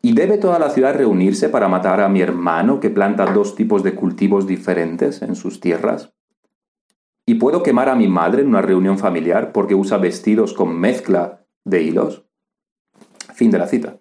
¿Y 0.01 0.13
debe 0.13 0.38
toda 0.38 0.59
la 0.59 0.69
ciudad 0.69 0.95
reunirse 0.95 1.50
para 1.50 1.67
matar 1.67 2.00
a 2.00 2.07
mi 2.07 2.21
hermano 2.21 2.79
que 2.79 2.89
planta 2.89 3.25
dos 3.25 3.55
tipos 3.55 3.83
de 3.83 3.95
cultivos 3.95 4.48
diferentes 4.48 5.21
en 5.21 5.36
sus 5.36 5.59
tierras? 5.59 6.13
¿Y 7.25 7.36
puedo 7.36 7.63
quemar 7.63 7.89
a 7.89 7.95
mi 7.95 8.07
madre 8.07 8.41
en 8.41 8.48
una 8.48 8.62
reunión 8.62 8.98
familiar 8.98 9.51
porque 9.51 9.75
usa 9.75 9.98
vestidos 9.98 10.53
con 10.53 10.79
mezcla 10.79 11.45
de 11.65 11.83
hilos? 11.83 12.25
Fin 13.33 13.51
de 13.51 13.59
la 13.59 13.67
cita. 13.67 14.00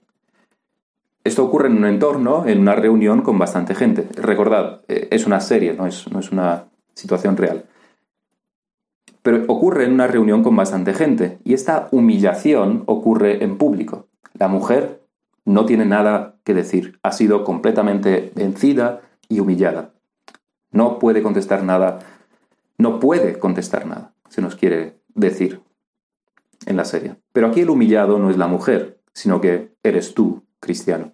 Esto 1.24 1.44
ocurre 1.44 1.68
en 1.68 1.76
un 1.76 1.84
entorno, 1.84 2.46
en 2.46 2.60
una 2.60 2.74
reunión 2.74 3.20
con 3.20 3.38
bastante 3.38 3.74
gente. 3.74 4.08
Recordad, 4.14 4.82
eh, 4.88 5.08
es 5.10 5.26
una 5.26 5.40
serie, 5.40 5.74
no 5.74 5.86
es, 5.86 6.10
no 6.10 6.20
es 6.20 6.30
una 6.32 6.70
situación 6.94 7.36
real. 7.36 7.66
Pero 9.28 9.44
ocurre 9.46 9.84
en 9.84 9.92
una 9.92 10.06
reunión 10.06 10.42
con 10.42 10.56
bastante 10.56 10.94
gente 10.94 11.38
y 11.44 11.52
esta 11.52 11.88
humillación 11.90 12.84
ocurre 12.86 13.44
en 13.44 13.58
público. 13.58 14.08
La 14.32 14.48
mujer 14.48 15.02
no 15.44 15.66
tiene 15.66 15.84
nada 15.84 16.36
que 16.44 16.54
decir. 16.54 16.98
Ha 17.02 17.12
sido 17.12 17.44
completamente 17.44 18.32
vencida 18.34 19.02
y 19.28 19.40
humillada. 19.40 19.92
No 20.70 20.98
puede 20.98 21.22
contestar 21.22 21.62
nada. 21.62 21.98
No 22.78 23.00
puede 23.00 23.38
contestar 23.38 23.84
nada, 23.84 24.14
se 24.30 24.40
nos 24.40 24.56
quiere 24.56 24.98
decir 25.14 25.60
en 26.64 26.78
la 26.78 26.86
serie. 26.86 27.16
Pero 27.34 27.48
aquí 27.48 27.60
el 27.60 27.68
humillado 27.68 28.18
no 28.18 28.30
es 28.30 28.38
la 28.38 28.46
mujer, 28.46 28.98
sino 29.12 29.42
que 29.42 29.74
eres 29.82 30.14
tú, 30.14 30.46
cristiano. 30.58 31.12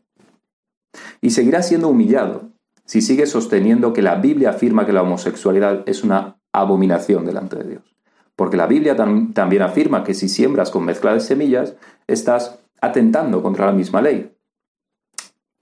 Y 1.20 1.30
seguirá 1.30 1.64
siendo 1.64 1.88
humillado 1.88 2.52
si 2.84 3.02
sigues 3.02 3.30
sosteniendo 3.30 3.92
que 3.92 4.02
la 4.02 4.14
Biblia 4.14 4.50
afirma 4.50 4.86
que 4.86 4.92
la 4.92 5.02
homosexualidad 5.02 5.82
es 5.86 6.04
una 6.04 6.36
abominación 6.52 7.26
delante 7.26 7.56
de 7.56 7.70
Dios. 7.70 7.93
Porque 8.36 8.56
la 8.56 8.66
Biblia 8.66 8.96
también 8.96 9.62
afirma 9.62 10.02
que 10.02 10.14
si 10.14 10.28
siembras 10.28 10.70
con 10.70 10.84
mezcla 10.84 11.14
de 11.14 11.20
semillas, 11.20 11.74
estás 12.06 12.58
atentando 12.80 13.42
contra 13.42 13.66
la 13.66 13.72
misma 13.72 14.02
ley. 14.02 14.32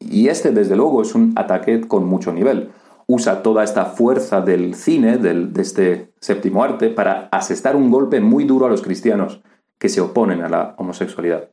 Y 0.01 0.29
este, 0.29 0.53
desde 0.53 0.77
luego, 0.77 1.03
es 1.03 1.15
un 1.15 1.33
ataque 1.37 1.83
con 1.83 2.07
mucho 2.07 2.33
nivel. 2.33 2.71
Usa 3.07 3.43
toda 3.43 3.63
esta 3.63 3.85
fuerza 3.85 4.41
del 4.41 4.75
cine, 4.75 5.19
del, 5.19 5.53
de 5.53 5.63
este 5.63 6.13
séptimo 6.21 6.65
arte, 6.65 6.89
para 6.89 7.29
asestar 7.31 7.77
un 7.77 7.91
golpe 7.91 8.21
muy 8.21 8.45
duro 8.45 8.67
a 8.67 8.71
los 8.71 8.83
cristianos 8.83 9.43
que 9.79 9.89
se 9.89 10.01
oponen 10.01 10.43
a 10.43 10.49
la 10.49 10.75
homosexualidad. 10.79 11.51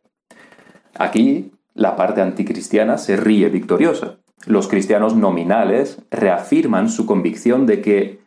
Aquí, 0.96 1.52
la 1.74 1.96
parte 1.96 2.22
anticristiana 2.22 2.98
se 2.98 3.18
ríe 3.18 3.50
victoriosa. 3.50 4.18
Los 4.46 4.68
cristianos 4.68 5.16
nominales 5.16 6.02
reafirman 6.12 6.90
su 6.90 7.06
convicción 7.06 7.66
de 7.66 7.82
que 7.82 8.20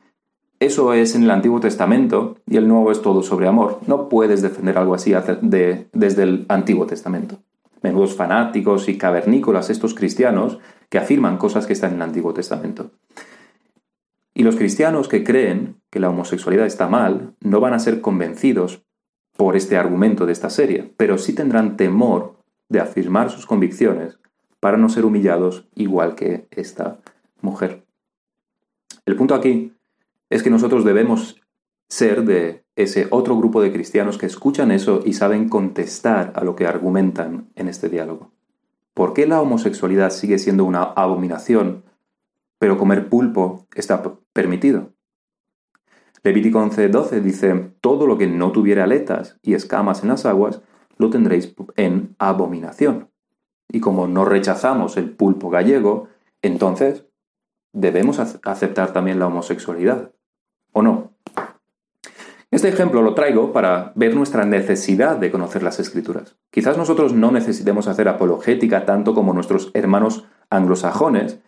eso 0.65 0.93
es 0.95 1.15
en 1.15 1.25
el 1.25 1.31
Antiguo 1.31 1.59
Testamento 1.61 2.39
y 2.47 2.57
el 2.57 2.69
Nuevo 2.69 2.93
es 2.93 3.03
todo 3.03 3.23
sobre 3.23 3.49
amor. 3.49 3.81
No 3.87 4.09
puedes 4.09 4.43
defender 4.43 4.79
algo 4.79 4.95
así 4.95 5.13
desde 5.43 6.23
el 6.23 6.47
Antiguo 6.49 6.87
Testamento. 6.87 7.39
Menudos 7.83 8.15
fanáticos 8.15 8.89
y 8.89 8.97
cavernícolas 8.97 9.71
estos 9.71 9.95
cristianos 9.95 10.59
que 10.89 10.99
afirman 10.99 11.37
cosas 11.37 11.67
que 11.67 11.73
están 11.73 11.91
en 11.91 11.97
el 11.97 12.03
Antiguo 12.03 12.33
Testamento. 12.33 12.93
Y 14.35 14.45
los 14.45 14.57
cristianos 14.57 15.09
que 15.09 15.25
creen 15.25 15.81
que 15.91 16.01
la 16.01 16.11
homosexualidad 16.11 16.67
está 16.67 16.87
mal 16.87 17.35
no 17.41 17.61
van 17.61 17.75
a 17.75 17.81
ser 17.81 18.01
convencidos 18.01 18.83
por 19.37 19.57
este 19.57 19.77
argumento 19.77 20.27
de 20.27 20.33
esta 20.33 20.49
serie, 20.49 20.95
pero 20.97 21.19
sí 21.19 21.35
tendrán 21.35 21.77
temor 21.77 22.37
de 22.69 22.81
afirmar 22.81 23.31
sus 23.31 23.47
convicciones 23.47 24.19
para 24.61 24.77
no 24.77 24.89
ser 24.89 25.05
humillados 25.05 25.67
igual 25.75 26.15
que 26.15 26.47
esta 26.53 26.99
mujer. 27.41 27.85
El 29.05 29.17
punto 29.17 29.35
aquí 29.35 29.73
es 30.33 30.43
que 30.43 30.49
nosotros 30.49 30.85
debemos 30.85 31.43
ser 31.91 32.25
de 32.25 32.65
ese 32.75 33.07
otro 33.11 33.37
grupo 33.37 33.61
de 33.61 33.71
cristianos 33.71 34.17
que 34.17 34.25
escuchan 34.25 34.71
eso 34.71 35.03
y 35.05 35.13
saben 35.13 35.51
contestar 35.51 36.33
a 36.35 36.43
lo 36.43 36.57
que 36.57 36.67
argumentan 36.67 37.51
en 37.55 37.69
este 37.69 37.91
diálogo. 37.91 38.33
¿Por 38.95 39.13
qué 39.13 39.27
la 39.27 39.43
homosexualidad 39.43 40.09
sigue 40.11 40.39
siendo 40.39 40.65
una 40.65 40.85
abominación, 40.85 41.85
pero 42.59 42.79
comer 42.79 43.11
pulpo 43.11 43.67
está 43.75 44.03
permitido? 44.33 44.95
Levítico 46.23 46.61
11:12 46.61 47.21
dice, 47.21 47.73
todo 47.83 48.07
lo 48.07 48.17
que 48.17 48.27
no 48.27 48.53
tuviera 48.53 48.85
aletas 48.85 49.39
y 49.43 49.53
escamas 49.53 50.03
en 50.03 50.09
las 50.09 50.25
aguas, 50.25 50.63
lo 50.97 51.11
tendréis 51.11 51.55
en 51.77 52.17
abominación. 52.19 53.11
Y 53.69 53.81
como 53.81 54.07
no 54.09 54.25
rechazamos 54.25 54.97
el 54.97 55.11
pulpo 55.11 55.51
gallego, 55.51 56.09
entonces 56.41 57.05
debemos 57.75 58.19
aceptar 58.19 58.95
también 58.95 59.19
la 59.19 59.27
homosexualidad. 59.27 60.13
¿O 60.73 60.83
no? 60.83 61.13
Este 62.51 62.69
ejemplo 62.69 63.01
lo 63.01 63.15
traigo 63.15 63.53
para 63.53 63.93
ver 63.95 64.15
nuestra 64.15 64.45
necesidad 64.45 65.17
de 65.17 65.31
conocer 65.31 65.63
las 65.63 65.81
escrituras. 65.81 66.37
Quizás 66.51 66.77
nosotros 66.77 67.15
no 67.15 67.31
necesitemos 67.31 67.89
hacer 67.89 68.09
apologética 68.09 68.85
tanto 68.85 69.15
como 69.15 69.33
nuestros 69.33 69.71
hermanos 69.73 70.27
anglosajones, 70.51 71.41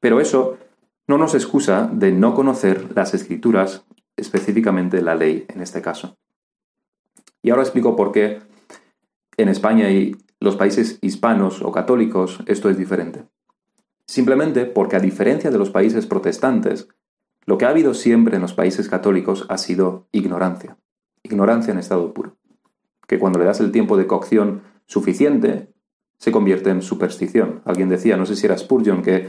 pero 0.00 0.18
eso 0.18 0.56
no 1.06 1.18
nos 1.18 1.34
excusa 1.34 1.90
de 1.92 2.12
no 2.12 2.34
conocer 2.34 2.96
las 2.96 3.12
escrituras, 3.12 3.84
específicamente 4.16 5.02
la 5.02 5.14
ley 5.14 5.44
en 5.48 5.60
este 5.60 5.82
caso. 5.82 6.16
Y 7.42 7.50
ahora 7.50 7.62
explico 7.62 7.94
por 7.94 8.12
qué 8.12 8.40
en 9.36 9.48
España 9.50 9.90
y 9.90 10.16
los 10.40 10.56
países 10.56 10.98
hispanos 11.02 11.60
o 11.60 11.70
católicos 11.70 12.38
esto 12.46 12.70
es 12.70 12.78
diferente. 12.78 13.24
Simplemente 14.06 14.64
porque 14.64 14.96
a 14.96 15.00
diferencia 15.00 15.50
de 15.50 15.58
los 15.58 15.70
países 15.70 16.06
protestantes, 16.06 16.88
lo 17.50 17.58
que 17.58 17.64
ha 17.64 17.70
habido 17.70 17.94
siempre 17.94 18.36
en 18.36 18.42
los 18.42 18.54
países 18.54 18.88
católicos 18.88 19.44
ha 19.48 19.58
sido 19.58 20.06
ignorancia. 20.12 20.76
Ignorancia 21.24 21.72
en 21.72 21.80
estado 21.80 22.14
puro. 22.14 22.36
Que 23.08 23.18
cuando 23.18 23.40
le 23.40 23.44
das 23.44 23.58
el 23.58 23.72
tiempo 23.72 23.96
de 23.96 24.06
cocción 24.06 24.62
suficiente, 24.86 25.68
se 26.16 26.30
convierte 26.30 26.70
en 26.70 26.80
superstición. 26.80 27.60
Alguien 27.64 27.88
decía, 27.88 28.16
no 28.16 28.24
sé 28.24 28.36
si 28.36 28.46
era 28.46 28.56
Spurgeon, 28.56 29.02
que 29.02 29.26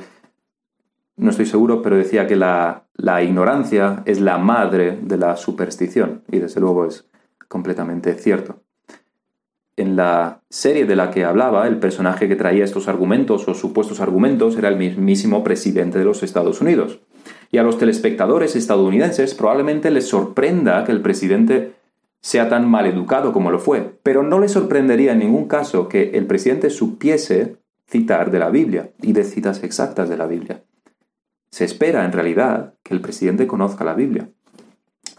no 1.17 1.31
estoy 1.31 1.47
seguro, 1.47 1.81
pero 1.81 1.97
decía 1.97 2.27
que 2.27 2.35
la, 2.35 2.85
la 2.93 3.23
ignorancia 3.23 4.03
es 4.05 4.21
la 4.21 4.37
madre 4.37 4.99
de 5.01 5.17
la 5.17 5.35
superstición. 5.35 6.23
Y 6.29 6.37
desde 6.37 6.61
luego 6.61 6.85
es 6.85 7.09
completamente 7.47 8.13
cierto. 8.13 8.61
En 9.77 9.95
la 9.95 10.43
serie 10.47 10.85
de 10.85 10.95
la 10.95 11.09
que 11.09 11.25
hablaba, 11.25 11.67
el 11.67 11.79
personaje 11.79 12.27
que 12.27 12.35
traía 12.35 12.65
estos 12.65 12.87
argumentos 12.87 13.47
o 13.47 13.55
supuestos 13.55 13.99
argumentos 13.99 14.57
era 14.57 14.69
el 14.69 14.77
mismísimo 14.77 15.43
presidente 15.43 15.97
de 15.97 16.05
los 16.05 16.21
Estados 16.21 16.61
Unidos. 16.61 16.99
Y 17.51 17.57
a 17.57 17.63
los 17.63 17.77
telespectadores 17.77 18.55
estadounidenses 18.55 19.35
probablemente 19.35 19.91
les 19.91 20.07
sorprenda 20.07 20.85
que 20.85 20.93
el 20.93 21.01
presidente 21.01 21.73
sea 22.21 22.47
tan 22.49 22.69
mal 22.69 22.85
educado 22.85 23.33
como 23.33 23.51
lo 23.51 23.59
fue, 23.59 23.99
pero 24.03 24.23
no 24.23 24.39
le 24.39 24.47
sorprendería 24.47 25.11
en 25.11 25.19
ningún 25.19 25.47
caso 25.47 25.89
que 25.89 26.11
el 26.11 26.27
presidente 26.27 26.69
supiese 26.69 27.57
citar 27.89 28.31
de 28.31 28.39
la 28.39 28.49
Biblia 28.49 28.91
y 29.01 29.11
de 29.11 29.25
citas 29.25 29.63
exactas 29.63 30.07
de 30.07 30.17
la 30.17 30.27
Biblia. 30.27 30.63
Se 31.49 31.65
espera, 31.65 32.05
en 32.05 32.13
realidad, 32.13 32.75
que 32.83 32.93
el 32.93 33.01
presidente 33.01 33.47
conozca 33.47 33.83
la 33.83 33.95
Biblia. 33.95 34.29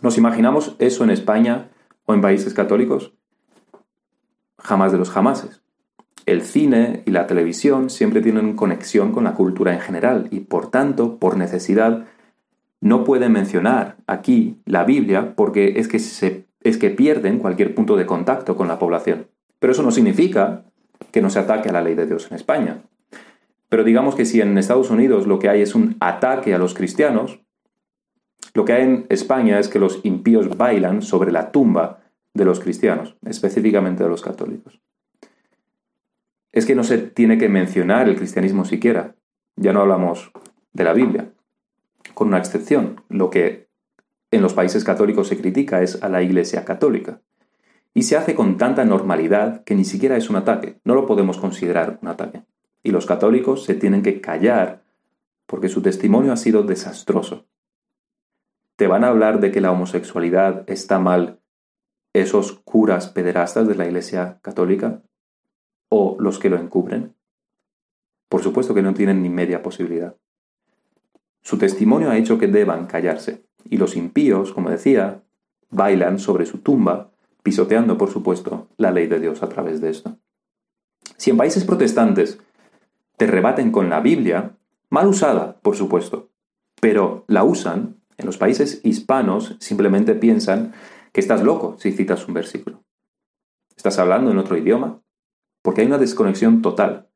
¿Nos 0.01 0.17
imaginamos 0.17 0.77
eso 0.79 1.05
en 1.05 1.11
España 1.11 1.71
o 2.07 2.15
en 2.15 2.23
países 2.23 2.55
católicos? 2.55 3.13
Jamás 4.59 4.93
de 4.93 4.99
los 4.99 5.11
jamases. 5.11 5.63
El 6.25 6.43
cine 6.43 7.03
y 7.05 7.11
la 7.11 7.27
televisión 7.27 7.91
siempre 7.91 8.23
tienen 8.23 8.55
conexión 8.55 9.13
con 9.13 9.25
la 9.25 9.35
cultura 9.35 9.75
en 9.75 9.81
general 9.81 10.29
y 10.31 10.41
por 10.41 10.71
tanto, 10.71 11.19
por 11.19 11.37
necesidad, 11.37 12.07
no 12.83 13.05
pueden 13.05 13.33
mencionar 13.33 13.97
aquí 14.07 14.61
la 14.67 14.85
Biblia 14.85 15.35
porque 15.35 15.79
es 15.79 15.89
que, 15.89 15.97
es 15.97 16.77
que 16.77 16.91
pierden 16.91 17.39
cualquier 17.39 17.75
punto 17.75 17.97
de 17.97 18.05
contacto 18.05 18.57
con 18.57 18.69
la 18.69 18.79
población. 18.79 19.29
Pero 19.59 19.73
eso 19.73 19.83
no 19.83 19.91
significa 19.91 20.65
que 21.11 21.23
no 21.23 21.31
se 21.31 21.39
ataque 21.39 21.71
a 21.71 21.73
la 21.73 21.81
ley 21.81 21.95
de 21.95 22.05
Dios 22.05 22.29
en 22.31 22.37
España. 22.37 22.83
Pero 23.71 23.85
digamos 23.85 24.15
que 24.15 24.27
si 24.27 24.43
en 24.43 24.59
Estados 24.59 24.91
Unidos 24.91 25.27
lo 25.27 25.39
que 25.39 25.49
hay 25.49 25.63
es 25.63 25.75
un 25.75 25.97
ataque 26.01 26.53
a 26.53 26.59
los 26.59 26.75
cristianos, 26.75 27.41
lo 28.53 28.67
que 28.67 28.75
hay 28.75 28.83
en 28.83 29.07
España 29.09 29.59
es 29.59 29.69
que 29.69 29.79
los 29.79 30.01
impíos 30.03 30.59
bailan 30.59 31.01
sobre 31.01 31.33
la 31.33 31.51
tumba 31.51 32.01
de 32.35 32.45
los 32.45 32.61
cristianos, 32.61 33.17
específicamente 33.25 34.03
de 34.03 34.11
los 34.11 34.21
católicos 34.21 34.83
es 36.53 36.67
que 36.67 36.75
no 36.75 36.85
se 36.85 36.99
tiene 36.99 37.39
que 37.39 37.49
mencionar 37.49 38.09
el 38.09 38.17
cristianismo 38.17 38.65
siquiera. 38.65 39.17
Ya 39.57 39.73
no 39.73 39.81
hablamos 39.81 40.31
de 40.73 40.85
la 40.85 40.93
Biblia, 40.93 41.32
con 42.15 42.29
una 42.29 42.39
excepción. 42.39 43.03
Lo 43.09 43.31
que 43.31 43.69
en 44.31 44.43
los 44.43 44.55
países 44.55 44.85
católicos 44.85 45.29
se 45.29 45.39
critica 45.39 45.83
es 45.83 46.03
a 46.03 46.09
la 46.09 46.23
Iglesia 46.23 46.65
católica. 46.65 47.21
Y 47.95 48.05
se 48.05 48.17
hace 48.17 48.35
con 48.35 48.57
tanta 48.57 48.85
normalidad 48.85 49.65
que 49.65 49.75
ni 49.75 49.85
siquiera 49.85 50.17
es 50.17 50.31
un 50.31 50.37
ataque. 50.37 50.81
No 50.85 50.95
lo 50.95 51.07
podemos 51.07 51.39
considerar 51.39 51.99
un 52.03 52.09
ataque. 52.09 52.45
Y 52.83 52.91
los 52.91 53.07
católicos 53.07 53.65
se 53.65 53.75
tienen 53.75 54.03
que 54.03 54.21
callar 54.21 54.83
porque 55.47 55.69
su 55.69 55.83
testimonio 55.83 56.33
ha 56.33 56.37
sido 56.37 56.63
desastroso. 56.63 57.47
¿Te 58.77 58.87
van 58.87 59.05
a 59.05 59.09
hablar 59.09 59.41
de 59.41 59.53
que 59.53 59.61
la 59.61 59.71
homosexualidad 59.71 60.65
está 60.69 60.99
mal 60.99 61.41
esos 62.15 62.53
curas 62.65 63.09
pederastas 63.09 63.69
de 63.69 63.75
la 63.75 63.87
Iglesia 63.87 64.39
católica? 64.43 65.03
o 65.95 66.17
los 66.19 66.39
que 66.39 66.49
lo 66.49 66.57
encubren? 66.57 67.15
Por 68.31 68.43
supuesto 68.43 68.73
que 68.73 68.81
no 68.81 68.95
tienen 68.95 69.23
ni 69.23 69.29
media 69.29 69.63
posibilidad. 69.63 70.17
Su 71.43 71.59
testimonio 71.59 72.11
ha 72.11 72.17
hecho 72.17 72.39
que 72.39 72.47
deban 72.47 72.87
callarse, 72.87 73.45
y 73.65 73.77
los 73.77 73.97
impíos, 73.97 74.53
como 74.53 74.71
decía, 74.71 75.23
bailan 75.71 76.19
sobre 76.19 76.47
su 76.47 76.59
tumba, 76.59 77.11
pisoteando, 77.43 77.99
por 77.99 78.11
supuesto, 78.11 78.69
la 78.77 78.91
ley 78.91 79.07
de 79.07 79.21
Dios 79.21 79.43
a 79.43 79.49
través 79.49 79.81
de 79.81 79.91
esto. 79.91 80.19
Si 81.17 81.31
en 81.31 81.37
países 81.37 81.65
protestantes 81.65 82.39
te 83.17 83.27
rebaten 83.27 83.71
con 83.73 83.91
la 83.91 84.01
Biblia, 84.01 84.53
mal 84.91 85.09
usada, 85.09 85.59
por 85.61 85.77
supuesto, 85.77 86.31
pero 86.81 87.25
la 87.27 87.45
usan, 87.45 87.97
en 88.17 88.27
los 88.27 88.39
países 88.39 88.81
hispanos 88.85 89.57
simplemente 89.59 90.15
piensan 90.15 90.73
que 91.13 91.21
estás 91.21 91.43
loco 91.43 91.77
si 91.79 91.93
citas 91.93 92.27
un 92.29 92.35
versículo. 92.35 92.83
¿Estás 93.77 93.99
hablando 93.99 94.31
en 94.31 94.39
otro 94.39 94.57
idioma? 94.57 95.03
porque 95.63 95.81
hay 95.81 95.87
una 95.87 95.99
desconexión 95.99 96.61
total. 96.61 97.09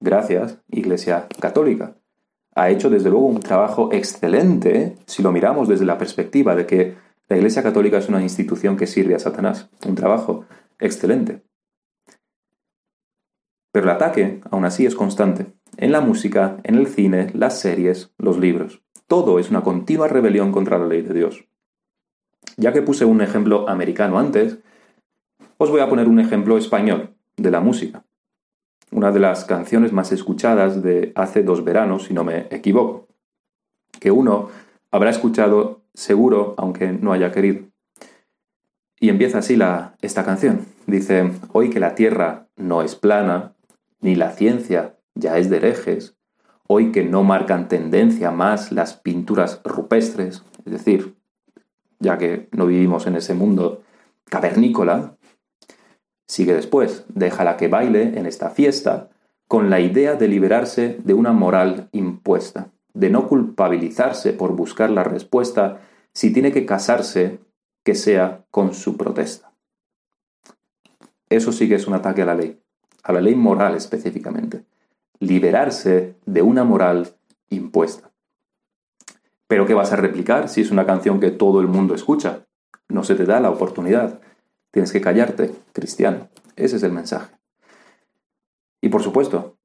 Gracias, 0.00 0.58
Iglesia 0.68 1.28
Católica. 1.40 1.96
Ha 2.54 2.70
hecho 2.70 2.88
desde 2.88 3.10
luego 3.10 3.26
un 3.26 3.40
trabajo 3.40 3.90
excelente 3.92 4.96
si 5.06 5.22
lo 5.22 5.32
miramos 5.32 5.68
desde 5.68 5.84
la 5.84 5.98
perspectiva 5.98 6.54
de 6.54 6.66
que 6.66 6.94
la 7.28 7.36
Iglesia 7.36 7.62
Católica 7.62 7.98
es 7.98 8.08
una 8.08 8.22
institución 8.22 8.76
que 8.76 8.86
sirve 8.86 9.14
a 9.14 9.18
Satanás. 9.18 9.68
Un 9.86 9.94
trabajo 9.94 10.44
excelente. 10.78 11.42
Pero 13.72 13.86
el 13.86 13.90
ataque, 13.90 14.40
aún 14.50 14.64
así, 14.64 14.86
es 14.86 14.94
constante. 14.94 15.52
En 15.76 15.90
la 15.90 16.00
música, 16.00 16.58
en 16.62 16.76
el 16.76 16.86
cine, 16.86 17.30
las 17.34 17.58
series, 17.58 18.12
los 18.18 18.38
libros. 18.38 18.82
Todo 19.08 19.38
es 19.38 19.50
una 19.50 19.62
continua 19.62 20.06
rebelión 20.06 20.52
contra 20.52 20.78
la 20.78 20.86
ley 20.86 21.02
de 21.02 21.14
Dios. 21.14 21.44
Ya 22.56 22.72
que 22.72 22.82
puse 22.82 23.04
un 23.04 23.20
ejemplo 23.20 23.68
americano 23.68 24.18
antes, 24.18 24.58
os 25.58 25.70
voy 25.70 25.80
a 25.80 25.88
poner 25.88 26.06
un 26.08 26.20
ejemplo 26.20 26.56
español 26.56 27.16
de 27.36 27.50
la 27.50 27.60
música. 27.60 28.04
Una 28.90 29.10
de 29.10 29.20
las 29.20 29.44
canciones 29.44 29.92
más 29.92 30.12
escuchadas 30.12 30.82
de 30.82 31.12
hace 31.14 31.42
dos 31.42 31.64
veranos, 31.64 32.04
si 32.04 32.14
no 32.14 32.24
me 32.24 32.46
equivoco, 32.50 33.08
que 34.00 34.10
uno 34.10 34.50
habrá 34.90 35.10
escuchado 35.10 35.82
seguro 35.94 36.54
aunque 36.56 36.92
no 36.92 37.12
haya 37.12 37.32
querido. 37.32 37.66
Y 39.00 39.08
empieza 39.08 39.38
así 39.38 39.56
la, 39.56 39.96
esta 40.00 40.24
canción. 40.24 40.66
Dice, 40.86 41.32
hoy 41.52 41.70
que 41.70 41.80
la 41.80 41.94
Tierra 41.94 42.48
no 42.56 42.82
es 42.82 42.94
plana, 42.94 43.54
ni 44.00 44.14
la 44.14 44.32
ciencia 44.32 44.96
ya 45.14 45.38
es 45.38 45.50
de 45.50 45.56
herejes, 45.56 46.16
hoy 46.66 46.92
que 46.92 47.04
no 47.04 47.22
marcan 47.22 47.68
tendencia 47.68 48.30
más 48.30 48.72
las 48.72 48.94
pinturas 48.94 49.60
rupestres, 49.64 50.44
es 50.64 50.72
decir, 50.72 51.16
ya 51.98 52.18
que 52.18 52.48
no 52.52 52.66
vivimos 52.66 53.06
en 53.06 53.16
ese 53.16 53.34
mundo 53.34 53.82
cavernícola, 54.24 55.13
Sigue 56.26 56.54
después, 56.54 57.04
déjala 57.08 57.56
que 57.56 57.68
baile 57.68 58.18
en 58.18 58.26
esta 58.26 58.50
fiesta 58.50 59.10
con 59.48 59.70
la 59.70 59.80
idea 59.80 60.14
de 60.14 60.28
liberarse 60.28 60.98
de 61.04 61.14
una 61.14 61.32
moral 61.32 61.88
impuesta, 61.92 62.70
de 62.94 63.10
no 63.10 63.28
culpabilizarse 63.28 64.32
por 64.32 64.56
buscar 64.56 64.90
la 64.90 65.04
respuesta 65.04 65.80
si 66.12 66.32
tiene 66.32 66.52
que 66.52 66.64
casarse, 66.64 67.40
que 67.84 67.94
sea 67.94 68.44
con 68.50 68.72
su 68.72 68.96
protesta. 68.96 69.52
Eso 71.28 71.52
sí 71.52 71.68
que 71.68 71.74
es 71.74 71.86
un 71.86 71.94
ataque 71.94 72.22
a 72.22 72.26
la 72.26 72.34
ley, 72.34 72.60
a 73.02 73.12
la 73.12 73.20
ley 73.20 73.34
moral 73.34 73.74
específicamente. 73.74 74.64
Liberarse 75.18 76.16
de 76.24 76.42
una 76.42 76.64
moral 76.64 77.16
impuesta. 77.50 78.10
Pero 79.46 79.66
¿qué 79.66 79.74
vas 79.74 79.92
a 79.92 79.96
replicar 79.96 80.48
si 80.48 80.62
es 80.62 80.70
una 80.70 80.86
canción 80.86 81.20
que 81.20 81.30
todo 81.30 81.60
el 81.60 81.68
mundo 81.68 81.94
escucha? 81.94 82.46
No 82.88 83.04
se 83.04 83.14
te 83.14 83.24
da 83.24 83.40
la 83.40 83.50
oportunidad. 83.50 84.20
Tienes 84.74 84.90
que 84.90 85.00
callarte, 85.00 85.54
cristiano. 85.72 86.30
Ese 86.56 86.74
es 86.78 86.82
el 86.82 86.90
mensaje. 86.90 87.32
Y 88.80 88.88
por 88.88 89.04
supuesto, 89.04 89.56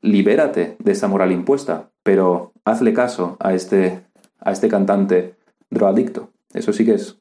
libérate 0.00 0.76
de 0.78 0.92
esa 0.92 1.08
moral 1.08 1.32
impuesta, 1.32 1.90
pero 2.04 2.52
hazle 2.64 2.94
caso 2.94 3.36
a 3.40 3.52
este, 3.52 4.06
a 4.38 4.52
este 4.52 4.68
cantante 4.68 5.34
drogadicto. 5.70 6.30
Eso 6.54 6.72
sí 6.72 6.84
que 6.84 6.94
es 6.94 7.18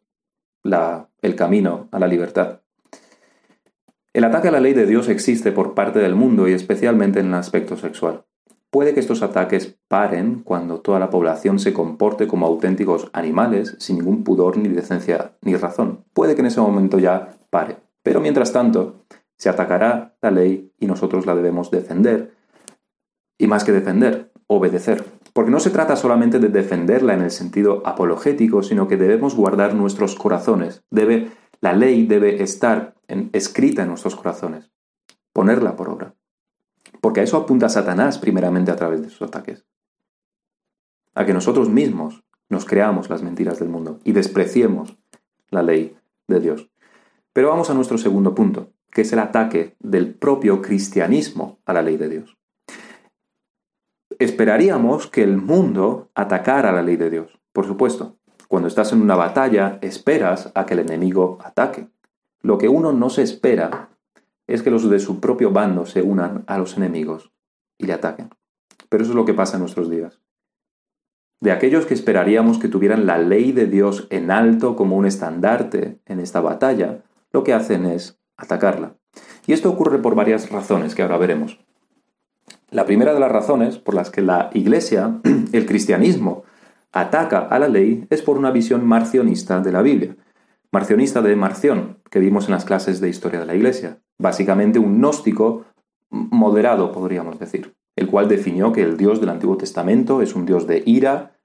la, 0.61 1.09
el 1.23 1.35
camino 1.35 1.87
a 1.91 1.97
la 1.97 2.05
libertad. 2.05 2.61
El 4.13 4.23
ataque 4.23 4.49
a 4.49 4.51
la 4.51 4.59
ley 4.59 4.73
de 4.73 4.85
Dios 4.85 5.09
existe 5.09 5.51
por 5.51 5.73
parte 5.73 5.97
del 5.97 6.13
mundo 6.13 6.47
y 6.47 6.53
especialmente 6.53 7.19
en 7.19 7.29
el 7.29 7.33
aspecto 7.33 7.77
sexual. 7.77 8.25
Puede 8.77 8.93
que 8.93 8.99
estos 8.99 9.23
ataques 9.23 9.75
paren 9.87 10.43
cuando 10.43 10.81
toda 10.81 10.99
la 10.99 11.09
población 11.09 11.57
se 11.57 11.73
comporte 11.73 12.27
como 12.27 12.45
auténticos 12.45 13.09
animales, 13.11 13.75
sin 13.79 13.97
ningún 13.97 14.23
pudor 14.23 14.55
ni 14.55 14.69
decencia 14.69 15.31
ni 15.41 15.55
razón. 15.55 16.05
Puede 16.13 16.35
que 16.35 16.41
en 16.41 16.45
ese 16.45 16.61
momento 16.61 16.99
ya 16.99 17.39
pare. 17.49 17.77
Pero 18.03 18.21
mientras 18.21 18.53
tanto, 18.53 19.03
se 19.35 19.49
atacará 19.49 20.15
la 20.21 20.29
ley 20.29 20.71
y 20.77 20.85
nosotros 20.85 21.25
la 21.25 21.33
debemos 21.33 21.71
defender. 21.71 22.35
Y 23.39 23.47
más 23.47 23.63
que 23.63 23.71
defender, 23.71 24.31
obedecer. 24.45 25.03
Porque 25.33 25.49
no 25.49 25.59
se 25.59 25.71
trata 25.71 25.95
solamente 25.95 26.37
de 26.37 26.49
defenderla 26.49 27.15
en 27.15 27.23
el 27.23 27.31
sentido 27.31 27.81
apologético, 27.83 28.61
sino 28.61 28.87
que 28.87 28.97
debemos 28.97 29.35
guardar 29.35 29.73
nuestros 29.73 30.13
corazones. 30.13 30.83
Debe, 30.91 31.31
la 31.61 31.73
ley 31.73 32.05
debe 32.05 32.43
estar 32.43 32.93
escrita 33.33 33.81
en 33.81 33.87
nuestros 33.87 34.15
corazones. 34.15 34.69
Ponerla 35.33 35.75
por 35.75 35.89
obra. 35.89 36.16
Porque 37.01 37.21
a 37.21 37.23
eso 37.23 37.37
apunta 37.37 37.69
Satanás 37.69 38.17
primeramente 38.17 38.71
a 38.71 38.75
través 38.75 39.01
de 39.01 39.09
sus 39.09 39.21
ataques. 39.21 39.65
A 41.13 41.25
que 41.25 41.33
nosotros 41.33 41.69
mismos 41.69 42.23
nos 42.49 42.65
creamos 42.65 43.09
las 43.09 43.23
mentiras 43.23 43.59
del 43.59 43.69
mundo 43.69 43.99
y 44.03 44.11
despreciemos 44.11 44.97
la 45.49 45.63
ley 45.63 45.97
de 46.27 46.39
Dios. 46.39 46.69
Pero 47.33 47.49
vamos 47.49 47.69
a 47.69 47.73
nuestro 47.73 47.97
segundo 47.97 48.33
punto, 48.33 48.71
que 48.91 49.01
es 49.01 49.13
el 49.13 49.19
ataque 49.19 49.75
del 49.79 50.13
propio 50.15 50.61
cristianismo 50.61 51.59
a 51.65 51.73
la 51.73 51.81
ley 51.81 51.97
de 51.97 52.09
Dios. 52.09 52.37
Esperaríamos 54.19 55.07
que 55.07 55.23
el 55.23 55.37
mundo 55.37 56.09
atacara 56.15 56.71
la 56.71 56.81
ley 56.81 56.95
de 56.95 57.09
Dios. 57.09 57.39
Por 57.51 57.67
supuesto, 57.67 58.17
cuando 58.47 58.67
estás 58.67 58.93
en 58.93 59.01
una 59.01 59.15
batalla, 59.15 59.77
esperas 59.81 60.51
a 60.55 60.65
que 60.65 60.73
el 60.73 60.79
enemigo 60.79 61.37
ataque. 61.43 61.89
Lo 62.41 62.57
que 62.57 62.69
uno 62.69 62.93
no 62.93 63.09
se 63.09 63.21
espera 63.21 63.89
es 64.47 64.63
que 64.63 64.71
los 64.71 64.89
de 64.89 64.99
su 64.99 65.19
propio 65.19 65.51
bando 65.51 65.85
se 65.85 66.01
unan 66.01 66.43
a 66.47 66.57
los 66.57 66.77
enemigos 66.77 67.31
y 67.77 67.85
le 67.85 67.93
ataquen. 67.93 68.29
Pero 68.89 69.03
eso 69.03 69.11
es 69.11 69.15
lo 69.15 69.25
que 69.25 69.33
pasa 69.33 69.57
en 69.57 69.61
nuestros 69.61 69.89
días. 69.89 70.21
De 71.39 71.51
aquellos 71.51 71.85
que 71.85 71.93
esperaríamos 71.93 72.57
que 72.57 72.69
tuvieran 72.69 73.05
la 73.05 73.19
ley 73.19 73.51
de 73.51 73.67
Dios 73.67 74.07
en 74.09 74.31
alto 74.31 74.75
como 74.75 74.95
un 74.95 75.05
estandarte 75.05 75.99
en 76.05 76.19
esta 76.19 76.41
batalla, 76.41 77.03
lo 77.31 77.43
que 77.43 77.53
hacen 77.53 77.85
es 77.85 78.19
atacarla. 78.37 78.95
Y 79.45 79.53
esto 79.53 79.69
ocurre 79.69 79.99
por 79.99 80.15
varias 80.15 80.49
razones 80.49 80.95
que 80.95 81.03
ahora 81.03 81.17
veremos. 81.17 81.59
La 82.69 82.85
primera 82.85 83.13
de 83.13 83.19
las 83.19 83.31
razones 83.31 83.77
por 83.77 83.93
las 83.93 84.09
que 84.09 84.21
la 84.21 84.49
Iglesia, 84.53 85.19
el 85.51 85.65
cristianismo, 85.65 86.43
ataca 86.91 87.39
a 87.39 87.59
la 87.59 87.67
ley 87.67 88.07
es 88.09 88.21
por 88.21 88.37
una 88.37 88.51
visión 88.51 88.85
marcionista 88.85 89.59
de 89.59 89.71
la 89.71 89.81
Biblia. 89.81 90.15
Marcionista 90.71 91.21
de 91.21 91.35
Marción, 91.35 91.99
que 92.09 92.19
vimos 92.19 92.45
en 92.45 92.51
las 92.51 92.65
clases 92.65 92.99
de 92.99 93.09
historia 93.09 93.39
de 93.39 93.45
la 93.45 93.55
Iglesia. 93.55 93.99
Básicamente 94.19 94.79
un 94.79 94.97
gnóstico 94.99 95.65
moderado, 96.09 96.91
podríamos 96.91 97.39
decir, 97.39 97.75
el 97.95 98.07
cual 98.07 98.27
definió 98.27 98.71
que 98.71 98.81
el 98.81 98.97
Dios 98.97 99.19
del 99.19 99.29
Antiguo 99.29 99.57
Testamento 99.57 100.21
es 100.21 100.35
un 100.35 100.45
Dios 100.45 100.67
de 100.67 100.83
ira, 100.85 101.37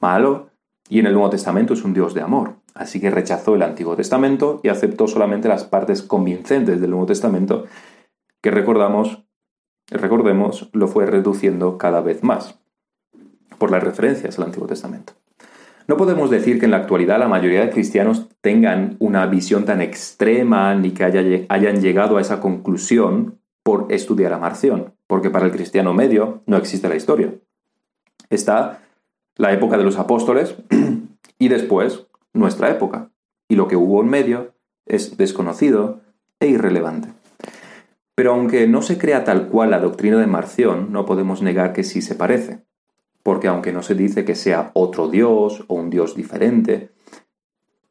malo, 0.00 0.50
y 0.88 1.00
en 1.00 1.06
el 1.06 1.14
Nuevo 1.14 1.30
Testamento 1.30 1.74
es 1.74 1.84
un 1.84 1.94
Dios 1.94 2.14
de 2.14 2.20
amor. 2.20 2.56
Así 2.74 3.00
que 3.00 3.10
rechazó 3.10 3.54
el 3.54 3.62
Antiguo 3.62 3.96
Testamento 3.96 4.60
y 4.62 4.68
aceptó 4.68 5.06
solamente 5.06 5.48
las 5.48 5.64
partes 5.64 6.02
convincentes 6.02 6.80
del 6.80 6.90
Nuevo 6.90 7.06
Testamento, 7.06 7.66
que 8.42 8.50
recordamos, 8.50 9.24
recordemos, 9.88 10.68
lo 10.72 10.88
fue 10.88 11.06
reduciendo 11.06 11.78
cada 11.78 12.00
vez 12.00 12.22
más 12.22 12.58
por 13.58 13.70
las 13.70 13.82
referencias 13.82 14.38
al 14.38 14.46
Antiguo 14.46 14.66
Testamento. 14.66 15.14
No 15.86 15.98
podemos 15.98 16.30
decir 16.30 16.58
que 16.58 16.64
en 16.64 16.70
la 16.70 16.78
actualidad 16.78 17.18
la 17.18 17.28
mayoría 17.28 17.60
de 17.60 17.70
cristianos 17.70 18.28
tengan 18.40 18.96
una 19.00 19.26
visión 19.26 19.66
tan 19.66 19.82
extrema 19.82 20.74
ni 20.74 20.92
que 20.92 21.04
hayan 21.04 21.80
llegado 21.82 22.16
a 22.16 22.22
esa 22.22 22.40
conclusión 22.40 23.38
por 23.62 23.86
estudiar 23.90 24.32
a 24.32 24.38
Marción, 24.38 24.94
porque 25.06 25.28
para 25.28 25.44
el 25.44 25.52
cristiano 25.52 25.92
medio 25.92 26.42
no 26.46 26.56
existe 26.56 26.88
la 26.88 26.96
historia. 26.96 27.34
Está 28.30 28.80
la 29.36 29.52
época 29.52 29.76
de 29.76 29.84
los 29.84 29.98
apóstoles 29.98 30.56
y 31.38 31.48
después 31.48 32.06
nuestra 32.32 32.70
época, 32.70 33.10
y 33.48 33.56
lo 33.56 33.68
que 33.68 33.76
hubo 33.76 34.00
en 34.00 34.08
medio 34.08 34.54
es 34.86 35.18
desconocido 35.18 36.00
e 36.40 36.46
irrelevante. 36.48 37.08
Pero 38.14 38.32
aunque 38.32 38.66
no 38.66 38.80
se 38.80 38.96
crea 38.96 39.24
tal 39.24 39.48
cual 39.48 39.70
la 39.70 39.80
doctrina 39.80 40.18
de 40.18 40.26
Marción, 40.26 40.92
no 40.92 41.04
podemos 41.04 41.42
negar 41.42 41.72
que 41.74 41.84
sí 41.84 42.00
se 42.00 42.14
parece 42.14 42.62
porque 43.24 43.48
aunque 43.48 43.72
no 43.72 43.82
se 43.82 43.96
dice 43.96 44.24
que 44.24 44.36
sea 44.36 44.70
otro 44.74 45.08
Dios 45.08 45.64
o 45.66 45.74
un 45.74 45.90
Dios 45.90 46.14
diferente, 46.14 46.92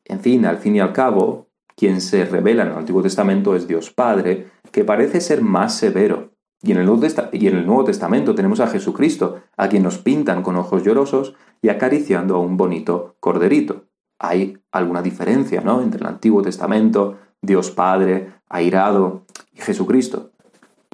en 0.06 0.22
fin, 0.22 0.46
al 0.46 0.60
fin 0.60 0.76
y 0.76 0.80
al 0.80 0.94
cabo, 0.94 1.48
quien 1.76 2.02
se 2.02 2.24
revela 2.24 2.62
en 2.64 2.70
el 2.70 2.78
Antiguo 2.78 3.02
Testamento 3.02 3.56
es 3.56 3.68
Dios 3.68 3.90
Padre, 3.90 4.52
que 4.72 4.86
parece 4.86 5.20
ser 5.20 5.42
más 5.42 5.76
severo. 5.76 6.30
Y 6.62 6.72
en, 6.72 6.78
el 6.78 7.66
Nuevo 7.66 7.84
Testamento 7.84 8.36
tenemos 8.36 8.60
a 8.60 8.68
Jesucristo, 8.68 9.42
a 9.58 9.68
quien 9.68 9.82
nos 9.82 9.98
pintan 9.98 10.44
con 10.44 10.56
ojos 10.56 10.84
llorosos 10.84 11.36
y 11.64 11.70
acariciando 11.70 12.36
a 12.36 12.40
un 12.40 12.56
bonito 12.56 13.16
corderito. 13.20 13.86
Hay 14.20 14.60
alguna 14.72 15.02
diferencia 15.02 15.62
¿no? 15.62 15.82
entre 15.82 16.00
el 16.00 16.08
Antiguo 16.08 16.44
Testamento, 16.44 17.18
Dios 17.42 17.72
Padre, 17.72 18.34
airado, 18.48 19.26
y 19.52 19.62
Jesucristo, 19.62 20.30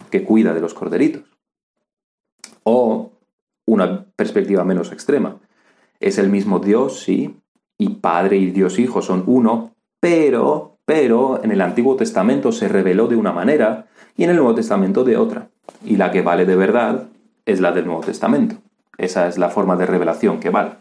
que 0.10 0.23
cuida 0.23 0.54
de 0.54 0.62
los 0.62 0.73
corderitos. 0.73 1.23
O 2.63 3.18
una 3.69 4.05
perspectiva 4.15 4.63
menos 4.63 4.91
extrema. 4.91 5.38
Es 5.99 6.17
el 6.17 6.29
mismo 6.29 6.60
Dios, 6.60 7.01
sí, 7.01 7.38
y 7.77 7.89
Padre 7.89 8.38
y 8.38 8.51
Dios 8.51 8.79
Hijo 8.79 9.01
son 9.01 9.23
uno, 9.27 9.71
pero, 9.99 10.77
pero 10.86 11.43
en 11.43 11.51
el 11.51 11.62
Antiguo 11.62 11.95
Testamento 11.95 12.51
se 12.51 12.67
reveló 12.67 13.08
de 13.08 13.15
una 13.15 13.32
manera 13.32 13.88
y 14.17 14.23
en 14.23 14.32
el 14.32 14.38
Nuevo 14.38 14.55
Testamento 14.55 15.03
de 15.03 15.17
otra. 15.17 15.49
Y 15.86 15.97
la 15.97 16.12
que 16.12 16.21
vale 16.21 16.45
de 16.45 16.55
verdad 16.55 17.08
es 17.45 17.60
la 17.60 17.71
del 17.71 17.86
Nuevo 17.86 18.01
Testamento. 18.01 18.55
Esa 18.97 19.27
es 19.27 19.38
la 19.38 19.49
forma 19.49 19.75
de 19.75 19.86
revelación 19.86 20.39
que 20.39 20.49
vale. 20.49 20.71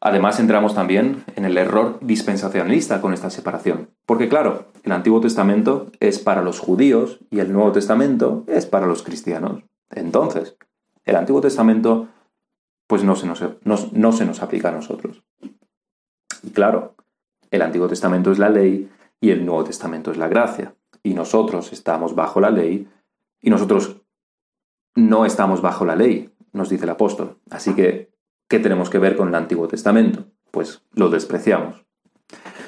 Además 0.00 0.40
entramos 0.40 0.74
también 0.74 1.24
en 1.36 1.44
el 1.44 1.58
error 1.58 1.98
dispensacionalista 2.00 3.02
con 3.02 3.12
esta 3.12 3.28
separación. 3.28 3.90
Porque 4.06 4.30
claro, 4.30 4.68
el 4.82 4.92
Antiguo 4.92 5.20
Testamento 5.20 5.90
es 6.00 6.18
para 6.18 6.42
los 6.42 6.58
judíos 6.58 7.20
y 7.30 7.40
el 7.40 7.52
Nuevo 7.52 7.72
Testamento 7.72 8.44
es 8.46 8.64
para 8.64 8.86
los 8.86 9.02
cristianos. 9.02 9.62
Entonces, 9.90 10.56
el 11.10 11.16
Antiguo 11.16 11.40
Testamento 11.40 12.08
pues 12.86 13.04
no 13.04 13.16
se 13.16 13.26
nos, 13.26 13.42
no, 13.64 14.12
se 14.12 14.24
nos 14.24 14.42
aplica 14.42 14.68
a 14.68 14.72
nosotros. 14.72 15.22
Y 16.42 16.50
claro, 16.50 16.94
el 17.50 17.62
Antiguo 17.62 17.88
Testamento 17.88 18.30
es 18.32 18.38
la 18.38 18.48
ley 18.48 18.88
y 19.20 19.30
el 19.30 19.44
Nuevo 19.44 19.64
Testamento 19.64 20.10
es 20.10 20.16
la 20.16 20.28
gracia. 20.28 20.74
Y 21.02 21.14
nosotros 21.14 21.72
estamos 21.72 22.14
bajo 22.14 22.40
la 22.40 22.50
ley 22.50 22.88
y 23.40 23.50
nosotros 23.50 24.02
no 24.94 25.24
estamos 25.24 25.62
bajo 25.62 25.84
la 25.84 25.96
ley, 25.96 26.32
nos 26.52 26.68
dice 26.68 26.84
el 26.84 26.90
apóstol. 26.90 27.38
Así 27.50 27.74
que, 27.74 28.12
¿qué 28.48 28.58
tenemos 28.60 28.88
que 28.88 28.98
ver 28.98 29.16
con 29.16 29.28
el 29.28 29.34
Antiguo 29.34 29.66
Testamento? 29.66 30.26
Pues 30.52 30.82
lo 30.94 31.10
despreciamos. 31.10 31.84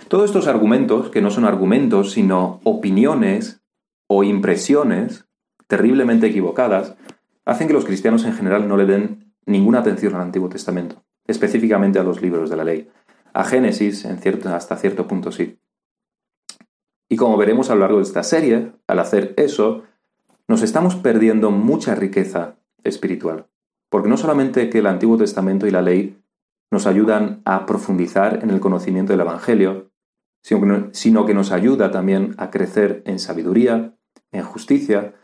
Todos 0.08 0.26
estos 0.26 0.48
argumentos, 0.48 1.10
que 1.10 1.22
no 1.22 1.30
son 1.30 1.44
argumentos, 1.44 2.12
sino 2.12 2.60
opiniones 2.64 3.62
o 4.08 4.24
impresiones 4.24 5.26
terriblemente 5.68 6.26
equivocadas, 6.26 6.96
hacen 7.44 7.66
que 7.66 7.74
los 7.74 7.84
cristianos 7.84 8.24
en 8.24 8.34
general 8.34 8.68
no 8.68 8.76
le 8.76 8.86
den 8.86 9.34
ninguna 9.46 9.80
atención 9.80 10.14
al 10.14 10.22
Antiguo 10.22 10.48
Testamento, 10.48 11.04
específicamente 11.26 11.98
a 11.98 12.04
los 12.04 12.22
libros 12.22 12.50
de 12.50 12.56
la 12.56 12.64
ley. 12.64 12.88
A 13.32 13.44
Génesis, 13.44 14.04
en 14.04 14.18
cierto, 14.18 14.48
hasta 14.50 14.76
cierto 14.76 15.08
punto 15.08 15.32
sí. 15.32 15.58
Y 17.08 17.16
como 17.16 17.36
veremos 17.36 17.70
a 17.70 17.74
lo 17.74 17.80
largo 17.80 17.98
de 17.98 18.04
esta 18.04 18.22
serie, 18.22 18.72
al 18.86 18.98
hacer 18.98 19.34
eso, 19.36 19.82
nos 20.48 20.62
estamos 20.62 20.96
perdiendo 20.96 21.50
mucha 21.50 21.94
riqueza 21.94 22.56
espiritual. 22.84 23.46
Porque 23.90 24.08
no 24.08 24.16
solamente 24.16 24.70
que 24.70 24.78
el 24.78 24.86
Antiguo 24.86 25.18
Testamento 25.18 25.66
y 25.66 25.70
la 25.70 25.82
ley 25.82 26.18
nos 26.70 26.86
ayudan 26.86 27.42
a 27.44 27.66
profundizar 27.66 28.40
en 28.42 28.50
el 28.50 28.60
conocimiento 28.60 29.12
del 29.12 29.20
Evangelio, 29.20 29.90
sino 30.42 31.26
que 31.26 31.34
nos 31.34 31.52
ayuda 31.52 31.90
también 31.90 32.34
a 32.38 32.50
crecer 32.50 33.02
en 33.04 33.18
sabiduría, 33.18 33.94
en 34.32 34.42
justicia, 34.42 35.14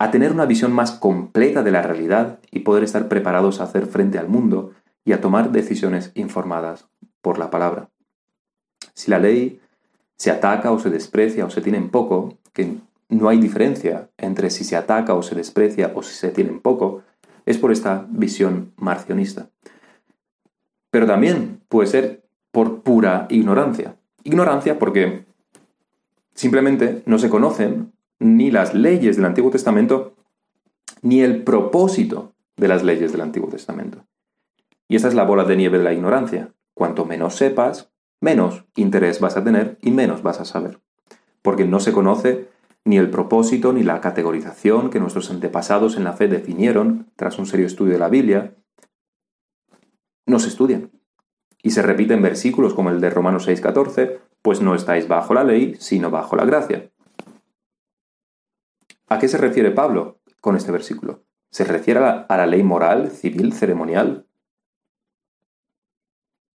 a 0.00 0.10
tener 0.10 0.32
una 0.32 0.46
visión 0.46 0.72
más 0.72 0.92
completa 0.92 1.62
de 1.62 1.72
la 1.72 1.82
realidad 1.82 2.38
y 2.50 2.60
poder 2.60 2.84
estar 2.84 3.06
preparados 3.06 3.60
a 3.60 3.64
hacer 3.64 3.84
frente 3.84 4.18
al 4.18 4.28
mundo 4.28 4.72
y 5.04 5.12
a 5.12 5.20
tomar 5.20 5.52
decisiones 5.52 6.10
informadas 6.14 6.88
por 7.20 7.38
la 7.38 7.50
palabra. 7.50 7.90
Si 8.94 9.10
la 9.10 9.18
ley 9.18 9.60
se 10.16 10.30
ataca 10.30 10.72
o 10.72 10.78
se 10.78 10.88
desprecia 10.88 11.44
o 11.44 11.50
se 11.50 11.60
tiene 11.60 11.76
en 11.76 11.90
poco, 11.90 12.38
que 12.54 12.78
no 13.10 13.28
hay 13.28 13.40
diferencia 13.40 14.08
entre 14.16 14.48
si 14.48 14.64
se 14.64 14.74
ataca 14.74 15.12
o 15.12 15.22
se 15.22 15.34
desprecia 15.34 15.92
o 15.94 16.02
si 16.02 16.14
se 16.14 16.30
tiene 16.30 16.48
en 16.48 16.60
poco, 16.60 17.02
es 17.44 17.58
por 17.58 17.70
esta 17.70 18.06
visión 18.08 18.72
marcionista. 18.76 19.50
Pero 20.90 21.06
también 21.06 21.60
puede 21.68 21.88
ser 21.88 22.24
por 22.52 22.80
pura 22.80 23.26
ignorancia. 23.28 23.96
Ignorancia 24.24 24.78
porque 24.78 25.26
simplemente 26.34 27.02
no 27.04 27.18
se 27.18 27.28
conocen 27.28 27.92
ni 28.20 28.50
las 28.50 28.74
leyes 28.74 29.16
del 29.16 29.24
Antiguo 29.24 29.50
Testamento, 29.50 30.14
ni 31.02 31.22
el 31.22 31.42
propósito 31.42 32.34
de 32.56 32.68
las 32.68 32.84
leyes 32.84 33.10
del 33.12 33.22
Antiguo 33.22 33.48
Testamento. 33.48 34.04
Y 34.86 34.96
esta 34.96 35.08
es 35.08 35.14
la 35.14 35.24
bola 35.24 35.44
de 35.44 35.56
nieve 35.56 35.78
de 35.78 35.84
la 35.84 35.94
ignorancia. 35.94 36.52
Cuanto 36.74 37.06
menos 37.06 37.36
sepas, 37.36 37.90
menos 38.20 38.64
interés 38.76 39.20
vas 39.20 39.36
a 39.36 39.44
tener 39.44 39.78
y 39.80 39.90
menos 39.90 40.22
vas 40.22 40.40
a 40.40 40.44
saber. 40.44 40.80
Porque 41.42 41.64
no 41.64 41.80
se 41.80 41.92
conoce 41.92 42.48
ni 42.84 42.98
el 42.98 43.10
propósito 43.10 43.72
ni 43.72 43.82
la 43.82 44.00
categorización 44.00 44.90
que 44.90 45.00
nuestros 45.00 45.30
antepasados 45.30 45.96
en 45.96 46.04
la 46.04 46.12
fe 46.12 46.28
definieron 46.28 47.10
tras 47.16 47.38
un 47.38 47.46
serio 47.46 47.66
estudio 47.66 47.94
de 47.94 47.98
la 47.98 48.08
Biblia. 48.08 48.54
No 50.26 50.38
se 50.38 50.48
estudian. 50.48 50.90
Y 51.62 51.70
se 51.70 51.82
repiten 51.82 52.22
versículos 52.22 52.74
como 52.74 52.90
el 52.90 53.00
de 53.00 53.10
Romanos 53.10 53.46
6:14, 53.46 54.18
pues 54.42 54.60
no 54.60 54.74
estáis 54.74 55.08
bajo 55.08 55.34
la 55.34 55.44
ley, 55.44 55.76
sino 55.78 56.10
bajo 56.10 56.36
la 56.36 56.44
gracia. 56.44 56.90
¿A 59.10 59.18
qué 59.18 59.26
se 59.26 59.38
refiere 59.38 59.72
Pablo 59.72 60.20
con 60.40 60.56
este 60.56 60.70
versículo? 60.70 61.24
¿Se 61.50 61.64
refiere 61.64 61.98
a 61.98 62.26
la, 62.28 62.46
ley 62.46 62.62
moral, 62.62 63.10
civil, 63.10 63.52
ceremonial? 63.52 64.28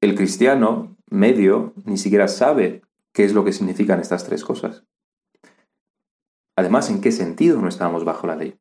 El 0.01 0.13
cristiano 0.13 0.95
medio 1.09 1.73
ni 1.83 1.97
siquiera 1.97 2.27
sabe 2.27 2.83
qué 3.11 3.23
es 3.23 3.33
lo 3.33 3.43
que 3.43 3.53
significan 3.53 3.99
estas 3.99 4.23
tres 4.25 4.43
cosas. 4.43 4.85
Además, 6.55 6.91
¿en 6.91 7.01
qué 7.01 7.11
sentido 7.11 7.59
no 7.59 7.67
estamos 7.67 8.05
bajo 8.05 8.27
la 8.27 8.35
ley? 8.35 8.59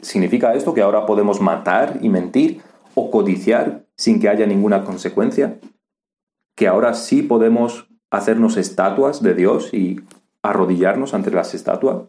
¿Significa 0.00 0.54
esto 0.54 0.74
que 0.74 0.82
ahora 0.82 1.06
podemos 1.06 1.40
matar 1.40 2.00
y 2.02 2.08
mentir 2.08 2.60
o 2.96 3.12
codiciar 3.12 3.86
sin 3.96 4.18
que 4.18 4.28
haya 4.28 4.46
ninguna 4.46 4.82
consecuencia? 4.82 5.60
¿Que 6.56 6.66
ahora 6.66 6.92
sí 6.94 7.22
podemos 7.22 7.88
hacernos 8.10 8.56
estatuas 8.56 9.22
de 9.22 9.34
Dios 9.34 9.72
y 9.72 10.00
arrodillarnos 10.50 11.14
ante, 11.14 11.30
las 11.30 11.54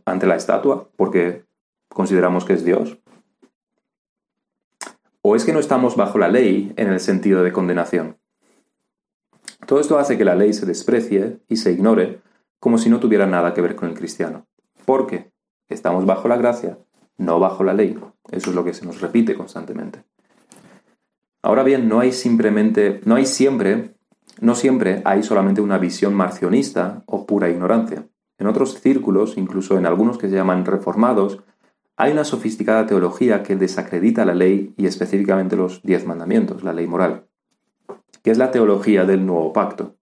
ante 0.05 0.27
la 0.27 0.35
estatua 0.35 0.89
porque 0.95 1.45
consideramos 1.89 2.45
que 2.45 2.53
es 2.53 2.63
Dios? 2.63 2.99
¿O 5.21 5.35
es 5.35 5.43
que 5.43 5.53
no 5.53 5.59
estamos 5.59 5.95
bajo 5.95 6.17
la 6.17 6.29
ley 6.29 6.73
en 6.77 6.87
el 6.87 6.99
sentido 6.99 7.43
de 7.43 7.51
condenación? 7.51 8.17
Todo 9.65 9.81
esto 9.81 9.99
hace 9.99 10.17
que 10.17 10.23
la 10.23 10.35
ley 10.35 10.53
se 10.53 10.65
desprecie 10.65 11.39
y 11.49 11.57
se 11.57 11.71
ignore 11.71 12.21
como 12.59 12.77
si 12.77 12.89
no 12.89 12.99
tuviera 12.99 13.25
nada 13.25 13.53
que 13.53 13.61
ver 13.61 13.75
con 13.75 13.89
el 13.89 13.95
cristiano. 13.95 14.47
Porque 14.85 15.31
estamos 15.67 16.05
bajo 16.05 16.27
la 16.27 16.37
gracia, 16.37 16.77
no 17.17 17.39
bajo 17.39 17.63
la 17.63 17.73
ley. 17.73 17.99
Eso 18.31 18.49
es 18.49 18.55
lo 18.55 18.63
que 18.63 18.73
se 18.73 18.85
nos 18.85 19.01
repite 19.01 19.35
constantemente. 19.35 20.03
Ahora 21.41 21.63
bien, 21.63 21.87
no 21.87 21.99
hay 21.99 22.11
simplemente, 22.11 23.01
no 23.05 23.15
hay 23.15 23.25
siempre, 23.25 23.95
no 24.39 24.55
siempre 24.55 25.01
hay 25.05 25.23
solamente 25.23 25.61
una 25.61 25.77
visión 25.77 26.13
marcionista 26.13 27.03
o 27.05 27.25
pura 27.25 27.49
ignorancia. 27.49 28.07
En 28.39 28.47
otros 28.47 28.79
círculos, 28.79 29.37
incluso 29.37 29.77
en 29.77 29.85
algunos 29.85 30.17
que 30.17 30.29
se 30.29 30.35
llaman 30.35 30.65
reformados, 30.65 31.43
hay 31.95 32.11
una 32.11 32.23
sofisticada 32.23 32.85
teología 32.85 33.41
que 33.41 33.55
desacredita 33.55 34.23
la 34.23 34.35
ley 34.35 34.73
y 34.77 34.85
específicamente 34.85 35.55
los 35.55 35.81
diez 35.81 36.05
mandamientos, 36.05 36.63
la 36.63 36.71
ley 36.71 36.85
moral, 36.85 37.25
que 38.21 38.29
es 38.29 38.37
la 38.37 38.51
teología 38.51 39.05
del 39.05 39.25
nuevo 39.25 39.51
pacto. 39.51 39.95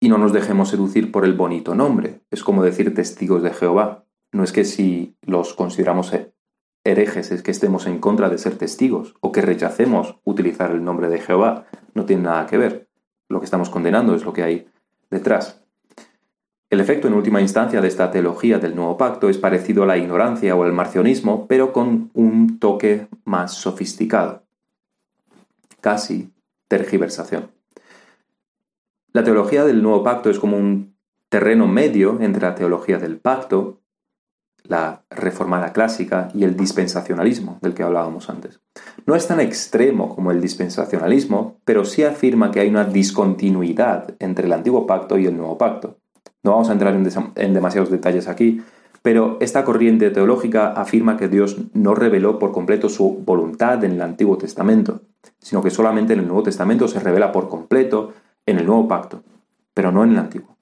Y 0.00 0.08
no 0.08 0.18
nos 0.18 0.32
dejemos 0.32 0.70
seducir 0.70 1.12
por 1.12 1.24
el 1.24 1.34
bonito 1.34 1.74
nombre. 1.74 2.20
Es 2.30 2.42
como 2.42 2.62
decir 2.64 2.94
testigos 2.94 3.42
de 3.42 3.50
Jehová. 3.52 4.04
No 4.32 4.44
es 4.44 4.52
que 4.52 4.64
si 4.64 5.16
los 5.22 5.54
consideramos 5.54 6.12
herejes 6.84 7.30
es 7.30 7.42
que 7.42 7.50
estemos 7.50 7.86
en 7.86 7.98
contra 7.98 8.28
de 8.28 8.38
ser 8.38 8.56
testigos 8.56 9.14
o 9.20 9.32
que 9.32 9.42
rechacemos 9.42 10.16
utilizar 10.24 10.70
el 10.70 10.84
nombre 10.84 11.08
de 11.08 11.20
Jehová. 11.20 11.66
No 11.94 12.06
tiene 12.06 12.22
nada 12.22 12.46
que 12.46 12.58
ver. 12.58 12.88
Lo 13.28 13.40
que 13.40 13.44
estamos 13.44 13.70
condenando 13.70 14.14
es 14.14 14.24
lo 14.24 14.32
que 14.32 14.42
hay 14.42 14.68
detrás. 15.10 15.62
El 16.70 16.80
efecto 16.80 17.08
en 17.08 17.14
última 17.14 17.40
instancia 17.40 17.80
de 17.80 17.88
esta 17.88 18.10
teología 18.10 18.58
del 18.58 18.76
nuevo 18.76 18.98
pacto 18.98 19.30
es 19.30 19.38
parecido 19.38 19.84
a 19.84 19.86
la 19.86 19.96
ignorancia 19.96 20.54
o 20.54 20.64
al 20.64 20.74
marcionismo, 20.74 21.46
pero 21.46 21.72
con 21.72 22.10
un 22.12 22.58
toque 22.58 23.08
más 23.24 23.54
sofisticado. 23.54 24.42
Casi 25.80 26.30
tergiversación. 26.68 27.50
La 29.14 29.24
teología 29.24 29.64
del 29.64 29.82
nuevo 29.82 30.04
pacto 30.04 30.28
es 30.28 30.38
como 30.38 30.58
un 30.58 30.94
terreno 31.30 31.66
medio 31.66 32.18
entre 32.20 32.42
la 32.42 32.54
teología 32.54 32.98
del 32.98 33.18
pacto, 33.18 33.80
la 34.62 35.04
reformada 35.08 35.72
clásica 35.72 36.28
y 36.34 36.44
el 36.44 36.54
dispensacionalismo 36.54 37.58
del 37.62 37.72
que 37.72 37.82
hablábamos 37.82 38.28
antes. 38.28 38.60
No 39.06 39.14
es 39.14 39.26
tan 39.26 39.40
extremo 39.40 40.14
como 40.14 40.30
el 40.30 40.42
dispensacionalismo, 40.42 41.60
pero 41.64 41.86
sí 41.86 42.04
afirma 42.04 42.50
que 42.50 42.60
hay 42.60 42.68
una 42.68 42.84
discontinuidad 42.84 44.14
entre 44.18 44.44
el 44.44 44.52
antiguo 44.52 44.86
pacto 44.86 45.18
y 45.18 45.24
el 45.24 45.36
nuevo 45.36 45.56
pacto. 45.56 45.98
No 46.42 46.52
vamos 46.52 46.68
a 46.70 46.72
entrar 46.72 46.94
en, 46.94 47.54
demasiados 47.54 47.90
detalles 47.90 48.28
aquí, 48.28 48.62
pero 49.02 49.38
esta 49.40 49.64
corriente 49.64 50.10
teológica 50.10 50.72
afirma 50.72 51.16
que 51.16 51.28
Dios 51.28 51.58
no 51.72 51.94
reveló 51.94 52.38
por 52.38 52.52
completo 52.52 52.88
su 52.88 53.22
voluntad 53.24 53.82
en 53.84 53.92
el 53.92 54.02
Antiguo 54.02 54.38
Testamento, 54.38 55.02
sino 55.38 55.62
que 55.62 55.70
solamente 55.70 56.12
en 56.12 56.20
el 56.20 56.26
Nuevo 56.26 56.42
Testamento 56.42 56.88
se 56.88 57.00
revela 57.00 57.32
por 57.32 57.48
completo 57.48 58.12
en 58.46 58.58
el 58.58 58.66
Nuevo 58.66 58.88
Pacto, 58.88 59.22
pero 59.74 59.92
no 59.92 60.04
en 60.04 60.10
el 60.10 60.18
Antiguo. 60.18 60.56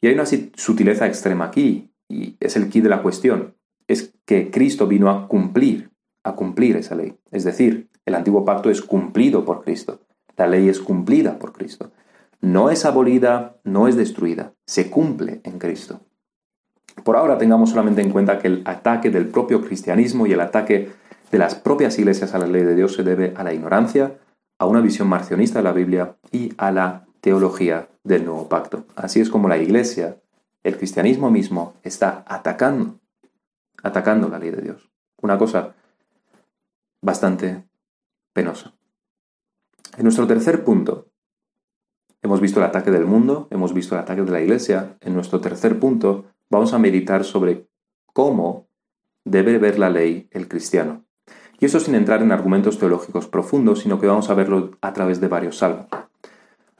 Y 0.00 0.08
hay 0.08 0.14
una 0.14 0.26
sutileza 0.26 1.06
extrema 1.06 1.46
aquí, 1.46 1.90
y 2.08 2.36
es 2.40 2.56
el 2.56 2.68
key 2.68 2.82
de 2.82 2.88
la 2.88 3.02
cuestión, 3.02 3.54
es 3.88 4.14
que 4.24 4.50
Cristo 4.50 4.86
vino 4.86 5.10
a 5.10 5.28
cumplir, 5.28 5.90
a 6.22 6.34
cumplir 6.34 6.76
esa 6.76 6.94
ley. 6.94 7.16
Es 7.30 7.44
decir, 7.44 7.88
el 8.06 8.14
antiguo 8.14 8.44
pacto 8.44 8.70
es 8.70 8.82
cumplido 8.82 9.44
por 9.44 9.62
Cristo, 9.62 10.00
la 10.36 10.46
ley 10.46 10.68
es 10.68 10.80
cumplida 10.80 11.38
por 11.38 11.52
Cristo. 11.52 11.90
No 12.44 12.68
es 12.68 12.84
abolida, 12.84 13.56
no 13.64 13.88
es 13.88 13.96
destruida, 13.96 14.52
se 14.66 14.90
cumple 14.90 15.40
en 15.44 15.58
Cristo. 15.58 16.02
Por 17.02 17.16
ahora 17.16 17.38
tengamos 17.38 17.70
solamente 17.70 18.02
en 18.02 18.10
cuenta 18.10 18.38
que 18.38 18.48
el 18.48 18.62
ataque 18.66 19.08
del 19.08 19.28
propio 19.28 19.62
cristianismo 19.62 20.26
y 20.26 20.32
el 20.34 20.40
ataque 20.40 20.92
de 21.32 21.38
las 21.38 21.54
propias 21.54 21.98
iglesias 21.98 22.34
a 22.34 22.38
la 22.38 22.46
ley 22.46 22.62
de 22.62 22.74
Dios 22.74 22.92
se 22.92 23.02
debe 23.02 23.32
a 23.34 23.44
la 23.44 23.54
ignorancia, 23.54 24.18
a 24.58 24.66
una 24.66 24.82
visión 24.82 25.08
marcionista 25.08 25.60
de 25.60 25.62
la 25.62 25.72
Biblia 25.72 26.18
y 26.32 26.52
a 26.58 26.70
la 26.70 27.06
teología 27.22 27.88
del 28.02 28.26
nuevo 28.26 28.46
pacto. 28.46 28.84
Así 28.94 29.22
es 29.22 29.30
como 29.30 29.48
la 29.48 29.56
iglesia 29.56 30.18
el 30.64 30.76
cristianismo 30.76 31.30
mismo 31.30 31.72
está 31.82 32.26
atacando, 32.28 33.00
atacando 33.82 34.28
la 34.28 34.38
ley 34.38 34.50
de 34.50 34.60
Dios. 34.60 34.90
Una 35.22 35.38
cosa 35.38 35.74
bastante 37.00 37.64
penosa. 38.34 38.74
En 39.96 40.02
nuestro 40.02 40.26
tercer 40.26 40.62
punto, 40.62 41.06
hemos 42.24 42.40
visto 42.40 42.58
el 42.58 42.66
ataque 42.66 42.90
del 42.90 43.04
mundo, 43.04 43.46
hemos 43.50 43.74
visto 43.74 43.94
el 43.94 44.00
ataque 44.00 44.22
de 44.22 44.32
la 44.32 44.40
iglesia. 44.40 44.96
En 45.02 45.14
nuestro 45.14 45.40
tercer 45.40 45.78
punto, 45.78 46.24
vamos 46.50 46.72
a 46.72 46.78
meditar 46.78 47.22
sobre 47.22 47.68
cómo 48.12 48.66
debe 49.24 49.58
ver 49.58 49.78
la 49.78 49.90
ley 49.90 50.28
el 50.32 50.48
cristiano. 50.48 51.04
Y 51.60 51.66
eso 51.66 51.78
sin 51.80 51.94
entrar 51.94 52.22
en 52.22 52.32
argumentos 52.32 52.78
teológicos 52.78 53.28
profundos, 53.28 53.80
sino 53.80 54.00
que 54.00 54.06
vamos 54.06 54.30
a 54.30 54.34
verlo 54.34 54.72
a 54.80 54.92
través 54.94 55.20
de 55.20 55.28
varios 55.28 55.58
salmos. 55.58 55.86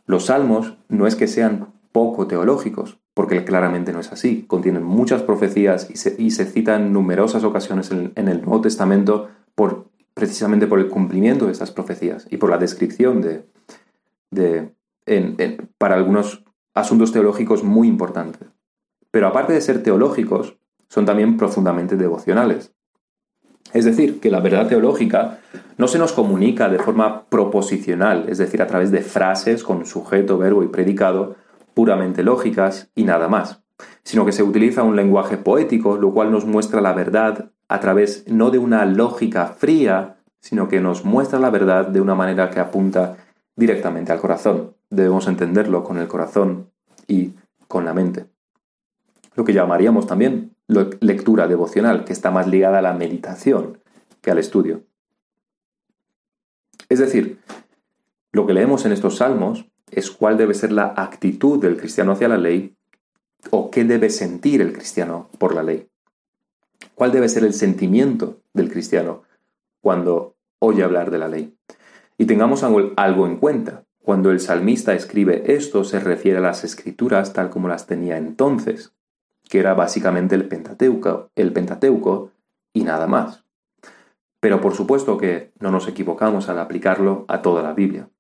Los 0.06 0.26
salmos 0.26 0.78
no 0.88 1.06
es 1.06 1.14
que 1.14 1.28
sean 1.28 1.74
poco 1.92 2.26
teológicos, 2.26 2.98
porque 3.12 3.44
claramente 3.44 3.92
no 3.92 4.00
es 4.00 4.12
así. 4.12 4.44
Contienen 4.46 4.82
muchas 4.82 5.22
profecías 5.22 5.88
y 5.90 5.96
se, 5.96 6.16
y 6.18 6.30
citan 6.30 6.92
numerosas 6.92 7.44
ocasiones 7.44 7.90
en, 7.90 8.12
el 8.16 8.42
Nuevo 8.42 8.62
Testamento 8.62 9.28
por, 9.54 9.90
precisamente 10.14 10.66
por 10.66 10.80
el 10.80 10.88
cumplimiento 10.88 11.46
de 11.46 11.52
estas 11.52 11.70
profecías 11.70 12.26
y 12.30 12.38
por 12.38 12.50
la 12.50 12.58
descripción 12.58 13.20
de, 13.20 13.46
de 14.30 14.74
para 15.78 15.94
algunos 15.94 16.44
asuntos 16.74 17.12
teológicos 17.12 17.62
muy 17.62 17.88
importantes. 17.88 18.48
Pero 19.10 19.28
aparte 19.28 19.52
de 19.52 19.60
ser 19.60 19.82
teológicos, 19.82 20.56
son 20.88 21.06
también 21.06 21.36
profundamente 21.36 21.96
devocionales. 21.96 22.72
Es 23.72 23.84
decir, 23.84 24.20
que 24.20 24.30
la 24.30 24.40
verdad 24.40 24.68
teológica 24.68 25.40
no 25.78 25.88
se 25.88 25.98
nos 25.98 26.12
comunica 26.12 26.68
de 26.68 26.78
forma 26.78 27.24
proposicional, 27.24 28.26
es 28.28 28.38
decir, 28.38 28.62
a 28.62 28.66
través 28.66 28.90
de 28.90 29.02
frases 29.02 29.64
con 29.64 29.86
sujeto, 29.86 30.38
verbo 30.38 30.62
y 30.62 30.68
predicado, 30.68 31.36
puramente 31.74 32.22
lógicas 32.22 32.90
y 32.94 33.04
nada 33.04 33.28
más, 33.28 33.62
sino 34.04 34.24
que 34.24 34.32
se 34.32 34.44
utiliza 34.44 34.84
un 34.84 34.94
lenguaje 34.94 35.36
poético, 35.36 35.96
lo 35.96 36.12
cual 36.12 36.30
nos 36.30 36.44
muestra 36.44 36.80
la 36.80 36.92
verdad 36.92 37.50
a 37.68 37.80
través 37.80 38.24
no 38.28 38.50
de 38.50 38.58
una 38.58 38.84
lógica 38.84 39.46
fría, 39.46 40.16
sino 40.40 40.68
que 40.68 40.80
nos 40.80 41.04
muestra 41.04 41.40
la 41.40 41.50
verdad 41.50 41.88
de 41.88 42.00
una 42.00 42.14
manera 42.14 42.50
que 42.50 42.60
apunta 42.60 43.16
directamente 43.56 44.12
al 44.12 44.20
corazón. 44.20 44.74
Debemos 44.94 45.26
entenderlo 45.26 45.82
con 45.82 45.98
el 45.98 46.06
corazón 46.06 46.70
y 47.08 47.32
con 47.66 47.84
la 47.84 47.94
mente. 47.94 48.26
Lo 49.34 49.44
que 49.44 49.52
llamaríamos 49.52 50.06
también 50.06 50.54
lectura 50.68 51.48
devocional, 51.48 52.04
que 52.04 52.12
está 52.12 52.30
más 52.30 52.46
ligada 52.46 52.78
a 52.78 52.82
la 52.82 52.92
meditación 52.92 53.78
que 54.20 54.30
al 54.30 54.38
estudio. 54.38 54.84
Es 56.88 56.98
decir, 56.98 57.40
lo 58.32 58.46
que 58.46 58.54
leemos 58.54 58.84
en 58.84 58.92
estos 58.92 59.16
salmos 59.16 59.66
es 59.90 60.10
cuál 60.10 60.36
debe 60.36 60.54
ser 60.54 60.72
la 60.72 60.94
actitud 60.96 61.60
del 61.60 61.76
cristiano 61.76 62.12
hacia 62.12 62.28
la 62.28 62.38
ley 62.38 62.76
o 63.50 63.70
qué 63.70 63.84
debe 63.84 64.10
sentir 64.10 64.60
el 64.60 64.72
cristiano 64.72 65.28
por 65.38 65.54
la 65.54 65.62
ley. 65.62 65.88
¿Cuál 66.94 67.12
debe 67.12 67.28
ser 67.28 67.44
el 67.44 67.54
sentimiento 67.54 68.40
del 68.52 68.70
cristiano 68.70 69.22
cuando 69.80 70.36
oye 70.60 70.82
hablar 70.82 71.10
de 71.10 71.18
la 71.18 71.28
ley? 71.28 71.54
Y 72.16 72.26
tengamos 72.26 72.62
algo 72.62 73.26
en 73.26 73.36
cuenta. 73.36 73.83
Cuando 74.04 74.30
el 74.30 74.38
salmista 74.38 74.92
escribe 74.92 75.54
esto 75.54 75.82
se 75.82 75.98
refiere 75.98 76.36
a 76.36 76.42
las 76.42 76.62
escrituras 76.62 77.32
tal 77.32 77.48
como 77.48 77.68
las 77.68 77.86
tenía 77.86 78.18
entonces, 78.18 78.92
que 79.48 79.60
era 79.60 79.72
básicamente 79.72 80.34
el 80.34 80.46
Pentateuco, 80.46 81.30
el 81.34 81.54
Pentateuco 81.54 82.30
y 82.74 82.84
nada 82.84 83.06
más. 83.06 83.44
Pero 84.40 84.60
por 84.60 84.74
supuesto 84.74 85.16
que 85.16 85.52
no 85.58 85.70
nos 85.70 85.88
equivocamos 85.88 86.50
al 86.50 86.58
aplicarlo 86.58 87.24
a 87.28 87.40
toda 87.40 87.62
la 87.62 87.72
Biblia. 87.72 88.10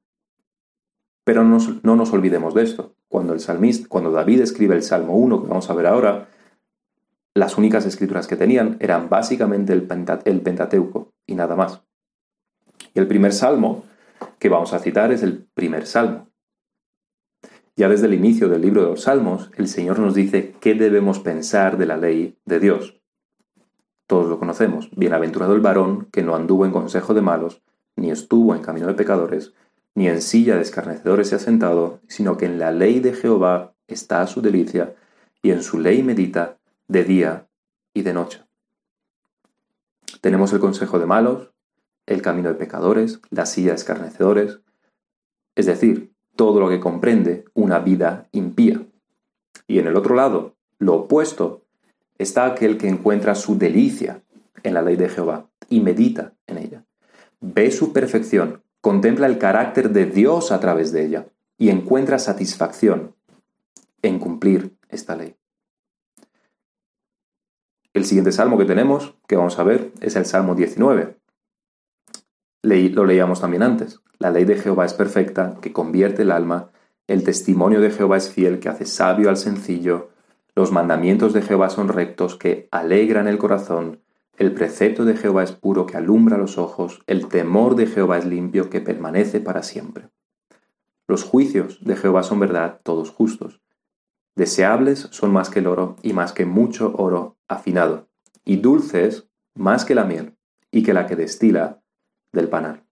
Pero 1.22 1.44
no 1.44 1.96
nos 1.96 2.12
olvidemos 2.14 2.54
de 2.54 2.62
esto. 2.62 2.94
Cuando 3.08 3.34
el 3.34 3.40
salmista, 3.40 3.86
cuando 3.86 4.10
David 4.10 4.40
escribe 4.40 4.74
el 4.74 4.82
Salmo 4.82 5.18
1, 5.18 5.42
que 5.42 5.48
vamos 5.48 5.68
a 5.68 5.74
ver 5.74 5.86
ahora, 5.86 6.28
las 7.34 7.58
únicas 7.58 7.84
escrituras 7.84 8.26
que 8.26 8.36
tenían 8.36 8.78
eran 8.80 9.10
básicamente 9.10 9.74
el, 9.74 9.82
Pentateuco 9.82 11.12
y 11.26 11.34
nada 11.34 11.56
más. 11.56 11.82
Y 12.94 13.00
el 13.00 13.06
primer 13.06 13.34
salmo 13.34 13.84
que 14.38 14.48
vamos 14.48 14.72
a 14.72 14.78
citar 14.78 15.12
es 15.12 15.22
el 15.22 15.46
primer 15.54 15.86
salmo. 15.86 16.28
Ya 17.76 17.88
desde 17.88 18.06
el 18.06 18.14
inicio 18.14 18.48
del 18.48 18.62
libro 18.62 18.82
de 18.82 18.90
los 18.90 19.02
salmos, 19.02 19.50
el 19.56 19.66
Señor 19.66 19.98
nos 19.98 20.14
dice 20.14 20.54
qué 20.60 20.74
debemos 20.74 21.18
pensar 21.18 21.76
de 21.76 21.86
la 21.86 21.96
ley 21.96 22.38
de 22.44 22.60
Dios. 22.60 23.00
Todos 24.06 24.28
lo 24.28 24.38
conocemos. 24.38 24.90
Bienaventurado 24.96 25.54
el 25.54 25.60
varón 25.60 26.08
que 26.12 26.22
no 26.22 26.36
anduvo 26.36 26.66
en 26.66 26.72
consejo 26.72 27.14
de 27.14 27.22
malos, 27.22 27.62
ni 27.96 28.10
estuvo 28.10 28.54
en 28.54 28.62
camino 28.62 28.86
de 28.86 28.94
pecadores, 28.94 29.54
ni 29.94 30.08
en 30.08 30.22
silla 30.22 30.56
de 30.56 30.62
escarnecedores 30.62 31.28
se 31.28 31.36
ha 31.36 31.38
sentado, 31.38 32.00
sino 32.06 32.36
que 32.36 32.46
en 32.46 32.58
la 32.58 32.70
ley 32.70 33.00
de 33.00 33.12
Jehová 33.12 33.74
está 33.88 34.26
su 34.26 34.40
delicia, 34.40 34.94
y 35.42 35.50
en 35.50 35.62
su 35.62 35.78
ley 35.78 36.02
medita 36.02 36.58
de 36.88 37.04
día 37.04 37.48
y 37.92 38.02
de 38.02 38.14
noche. 38.14 38.42
Tenemos 40.20 40.52
el 40.52 40.60
consejo 40.60 40.98
de 40.98 41.06
malos, 41.06 41.53
el 42.06 42.22
camino 42.22 42.48
de 42.48 42.56
pecadores, 42.56 43.20
la 43.30 43.46
silla 43.46 43.70
de 43.70 43.76
escarnecedores, 43.76 44.60
es 45.54 45.66
decir, 45.66 46.12
todo 46.36 46.60
lo 46.60 46.68
que 46.68 46.80
comprende 46.80 47.44
una 47.54 47.78
vida 47.78 48.28
impía. 48.32 48.86
Y 49.66 49.78
en 49.78 49.86
el 49.86 49.96
otro 49.96 50.14
lado, 50.14 50.56
lo 50.78 50.94
opuesto, 50.94 51.64
está 52.18 52.46
aquel 52.46 52.76
que 52.78 52.88
encuentra 52.88 53.34
su 53.34 53.56
delicia 53.56 54.22
en 54.62 54.74
la 54.74 54.82
ley 54.82 54.96
de 54.96 55.08
Jehová 55.08 55.48
y 55.68 55.80
medita 55.80 56.34
en 56.46 56.58
ella. 56.58 56.84
Ve 57.40 57.70
su 57.70 57.92
perfección 57.92 58.64
contempla 58.84 59.26
el 59.26 59.38
carácter 59.38 59.92
de 59.94 60.04
Dios 60.04 60.52
a 60.52 60.60
través 60.60 60.92
de 60.92 61.06
ella 61.06 61.26
y 61.56 61.70
encuentra 61.70 62.18
satisfacción 62.18 63.14
en 64.02 64.18
cumplir 64.18 64.76
esta 64.90 65.16
ley. 65.16 65.36
El 67.94 68.04
siguiente 68.04 68.30
salmo 68.30 68.58
que 68.58 68.66
tenemos, 68.66 69.14
que 69.26 69.36
vamos 69.36 69.58
a 69.58 69.64
ver, 69.64 69.90
es 70.02 70.16
el 70.16 70.26
Salmo 70.26 70.54
19. 70.54 71.16
Lo 72.64 73.04
leíamos 73.04 73.40
también 73.40 73.62
antes. 73.62 74.00
La 74.18 74.30
ley 74.30 74.44
de 74.44 74.56
Jehová 74.56 74.86
es 74.86 74.94
perfecta, 74.94 75.58
que 75.60 75.72
convierte 75.72 76.22
el 76.22 76.30
alma. 76.30 76.70
El 77.06 77.22
testimonio 77.22 77.80
de 77.80 77.90
Jehová 77.90 78.16
es 78.16 78.30
fiel, 78.30 78.58
que 78.58 78.70
hace 78.70 78.86
sabio 78.86 79.28
al 79.28 79.36
sencillo. 79.36 80.10
Los 80.54 80.72
mandamientos 80.72 81.32
de 81.32 81.42
Jehová 81.42 81.68
son 81.68 81.88
rectos, 81.88 82.36
que 82.36 82.68
alegran 82.70 83.28
el 83.28 83.38
corazón. 83.38 84.00
El 84.38 84.52
precepto 84.52 85.04
de 85.04 85.16
Jehová 85.16 85.44
es 85.44 85.52
puro 85.52 85.86
que 85.86 85.96
alumbra 85.96 86.38
los 86.38 86.58
ojos, 86.58 87.02
el 87.06 87.28
temor 87.28 87.76
de 87.76 87.86
Jehová 87.86 88.18
es 88.18 88.24
limpio 88.24 88.70
que 88.70 88.80
permanece 88.80 89.40
para 89.40 89.62
siempre. 89.62 90.08
Los 91.06 91.22
juicios 91.22 91.84
de 91.84 91.96
Jehová 91.96 92.22
son 92.22 92.40
verdad, 92.40 92.80
todos 92.82 93.10
justos. 93.10 93.60
Deseables 94.34 95.08
son 95.12 95.32
más 95.32 95.50
que 95.50 95.60
el 95.60 95.66
oro 95.66 95.96
y 96.02 96.14
más 96.14 96.32
que 96.32 96.46
mucho 96.46 96.94
oro 96.96 97.36
afinado, 97.46 98.08
y 98.44 98.56
dulces 98.56 99.28
más 99.54 99.84
que 99.84 99.94
la 99.94 100.04
miel 100.04 100.34
y 100.72 100.82
que 100.82 100.94
la 100.94 101.06
que 101.06 101.14
destila 101.14 101.83
del 102.34 102.48
panal. 102.48 102.84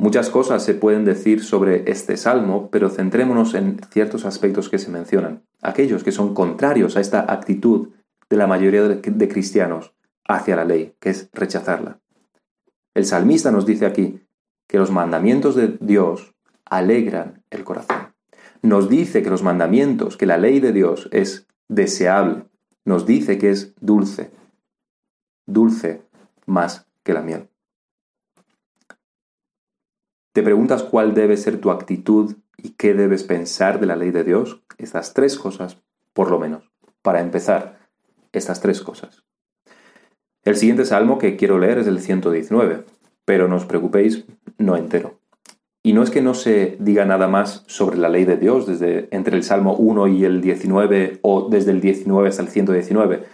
Muchas 0.00 0.30
cosas 0.30 0.64
se 0.64 0.74
pueden 0.74 1.04
decir 1.04 1.42
sobre 1.42 1.90
este 1.90 2.16
salmo, 2.16 2.70
pero 2.70 2.88
centrémonos 2.88 3.54
en 3.54 3.80
ciertos 3.90 4.24
aspectos 4.24 4.68
que 4.68 4.78
se 4.78 4.92
mencionan, 4.92 5.42
aquellos 5.60 6.04
que 6.04 6.12
son 6.12 6.34
contrarios 6.34 6.96
a 6.96 7.00
esta 7.00 7.32
actitud 7.32 7.88
de 8.30 8.36
la 8.36 8.46
mayoría 8.46 8.82
de, 8.84 9.28
cristianos 9.28 9.94
hacia 10.28 10.54
la 10.54 10.64
ley, 10.64 10.94
que 11.00 11.10
es 11.10 11.30
rechazarla. 11.32 12.00
El 12.94 13.06
salmista 13.06 13.50
nos 13.50 13.66
dice 13.66 13.86
aquí 13.86 14.20
que 14.68 14.78
los 14.78 14.92
mandamientos 14.92 15.56
de 15.56 15.76
Dios 15.80 16.32
alegran 16.64 17.42
el 17.50 17.64
corazón. 17.64 18.14
Nos 18.62 18.88
dice 18.88 19.22
que 19.22 19.30
los 19.30 19.42
mandamientos, 19.42 20.16
que 20.16 20.26
la 20.26 20.36
ley 20.36 20.60
de 20.60 20.72
Dios 20.72 21.08
es 21.10 21.48
deseable, 21.68 22.44
nos 22.84 23.04
dice 23.04 23.38
que 23.38 23.50
es 23.50 23.74
dulce, 23.80 24.30
dulce 25.46 26.02
más 26.46 26.87
que 27.08 27.14
la 27.14 27.22
miel. 27.22 27.48
¿Te 30.34 30.42
preguntas 30.42 30.82
cuál 30.82 31.14
debe 31.14 31.38
ser 31.38 31.58
tu 31.58 31.70
actitud 31.70 32.36
y 32.58 32.72
qué 32.72 32.92
debes 32.92 33.22
pensar 33.22 33.80
de 33.80 33.86
la 33.86 33.96
ley 33.96 34.10
de 34.10 34.24
Dios? 34.24 34.62
Estas 34.76 35.14
tres 35.14 35.38
cosas, 35.38 35.80
por 36.12 36.30
lo 36.30 36.38
menos. 36.38 36.70
Para 37.00 37.22
empezar, 37.22 37.78
estas 38.32 38.60
tres 38.60 38.82
cosas. 38.82 39.24
El 40.44 40.56
siguiente 40.56 40.84
salmo 40.84 41.16
que 41.16 41.36
quiero 41.36 41.58
leer 41.58 41.78
es 41.78 41.86
el 41.86 41.98
119, 41.98 42.84
pero 43.24 43.48
no 43.48 43.56
os 43.56 43.64
preocupéis, 43.64 44.26
no 44.58 44.76
entero. 44.76 45.18
Y 45.82 45.94
no 45.94 46.02
es 46.02 46.10
que 46.10 46.20
no 46.20 46.34
se 46.34 46.76
diga 46.78 47.06
nada 47.06 47.26
más 47.26 47.64
sobre 47.68 47.96
la 47.96 48.10
ley 48.10 48.26
de 48.26 48.36
Dios 48.36 48.66
desde 48.66 49.08
entre 49.12 49.34
el 49.34 49.44
Salmo 49.44 49.74
1 49.76 50.08
y 50.08 50.26
el 50.26 50.42
19 50.42 51.20
o 51.22 51.48
desde 51.48 51.70
el 51.70 51.80
19 51.80 52.28
hasta 52.28 52.42
el 52.42 52.48
119, 52.48 53.24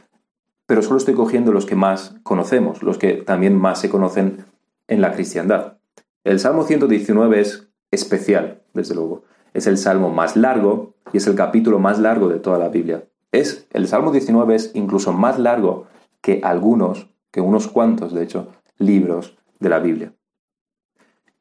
pero 0.67 0.83
solo 0.83 0.97
estoy 0.97 1.15
cogiendo 1.15 1.53
los 1.53 1.67
que 1.67 1.77
más 1.77 2.17
conocemos, 2.23 2.83
los 2.83 2.99
que 2.99 3.15
también 3.15 3.57
más 3.59 3.81
se 3.81 3.91
conocen 3.91 4.47
en 4.89 5.01
la 5.01 5.13
cristiandad. 5.13 5.79
El 6.25 6.41
Salmo 6.41 6.65
119 6.65 7.41
es 7.41 7.69
especial, 7.91 8.63
desde 8.73 8.95
luego. 8.95 9.25
Es 9.53 9.67
el 9.67 9.79
salmo 9.79 10.11
más 10.11 10.37
largo 10.37 10.95
y 11.13 11.19
es 11.19 11.27
el 11.27 11.35
capítulo 11.35 11.79
más 11.79 11.99
largo 11.99 12.29
de 12.29 12.39
toda 12.39 12.59
la 12.59 12.69
Biblia. 12.69 13.05
Es, 13.31 13.67
el 13.73 13.89
Salmo 13.89 14.11
19 14.11 14.55
es 14.55 14.71
incluso 14.75 15.13
más 15.13 15.39
largo 15.39 15.87
que 16.21 16.41
algunos, 16.43 17.09
que 17.31 17.41
unos 17.41 17.69
cuantos, 17.69 18.15
de 18.15 18.23
hecho, 18.23 18.49
libros 18.79 19.37
de 19.61 19.69
la 19.69 19.79
Biblia. 19.81 20.13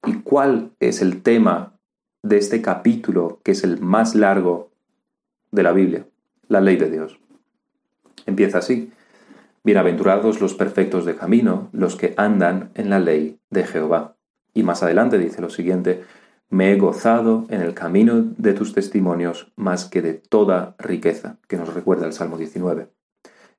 ¿Y 0.05 0.15
cuál 0.21 0.71
es 0.79 1.01
el 1.01 1.21
tema 1.21 1.79
de 2.21 2.37
este 2.37 2.61
capítulo 2.61 3.39
que 3.43 3.51
es 3.51 3.63
el 3.63 3.79
más 3.79 4.15
largo 4.15 4.71
de 5.51 5.63
la 5.63 5.71
Biblia? 5.71 6.05
La 6.47 6.61
ley 6.61 6.75
de 6.75 6.89
Dios. 6.89 7.19
Empieza 8.25 8.57
así. 8.57 8.91
Bienaventurados 9.65 10.41
los 10.41 10.55
perfectos 10.55 11.05
de 11.05 11.15
camino, 11.15 11.69
los 11.71 11.95
que 11.95 12.13
andan 12.17 12.71
en 12.75 12.89
la 12.89 12.99
ley 12.99 13.39
de 13.49 13.63
Jehová. 13.63 14.17
Y 14.53 14.61
más 14.61 14.83
adelante 14.83 15.17
dice 15.17 15.39
lo 15.39 15.49
siguiente, 15.49 16.03
me 16.49 16.73
he 16.73 16.77
gozado 16.77 17.45
en 17.49 17.61
el 17.61 17.73
camino 17.73 18.25
de 18.37 18.51
tus 18.51 18.73
testimonios 18.73 19.53
más 19.55 19.85
que 19.85 20.01
de 20.01 20.15
toda 20.15 20.75
riqueza, 20.79 21.37
que 21.47 21.55
nos 21.55 21.73
recuerda 21.73 22.05
el 22.05 22.11
Salmo 22.11 22.37
19. 22.37 22.89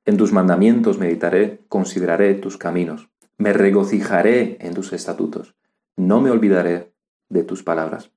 En 0.05 0.17
tus 0.17 0.31
mandamientos 0.31 0.99
meditaré, 0.99 1.61
consideraré 1.69 2.35
tus 2.35 2.57
caminos, 2.57 3.09
me 3.39 3.51
regocijaré 3.51 4.57
en 4.59 4.75
tus 4.75 4.93
estatutos, 4.93 5.55
no 5.97 6.21
me 6.21 6.29
olvidaré 6.29 6.93
de 7.29 7.43
tus 7.43 7.63
palabras. 7.63 8.11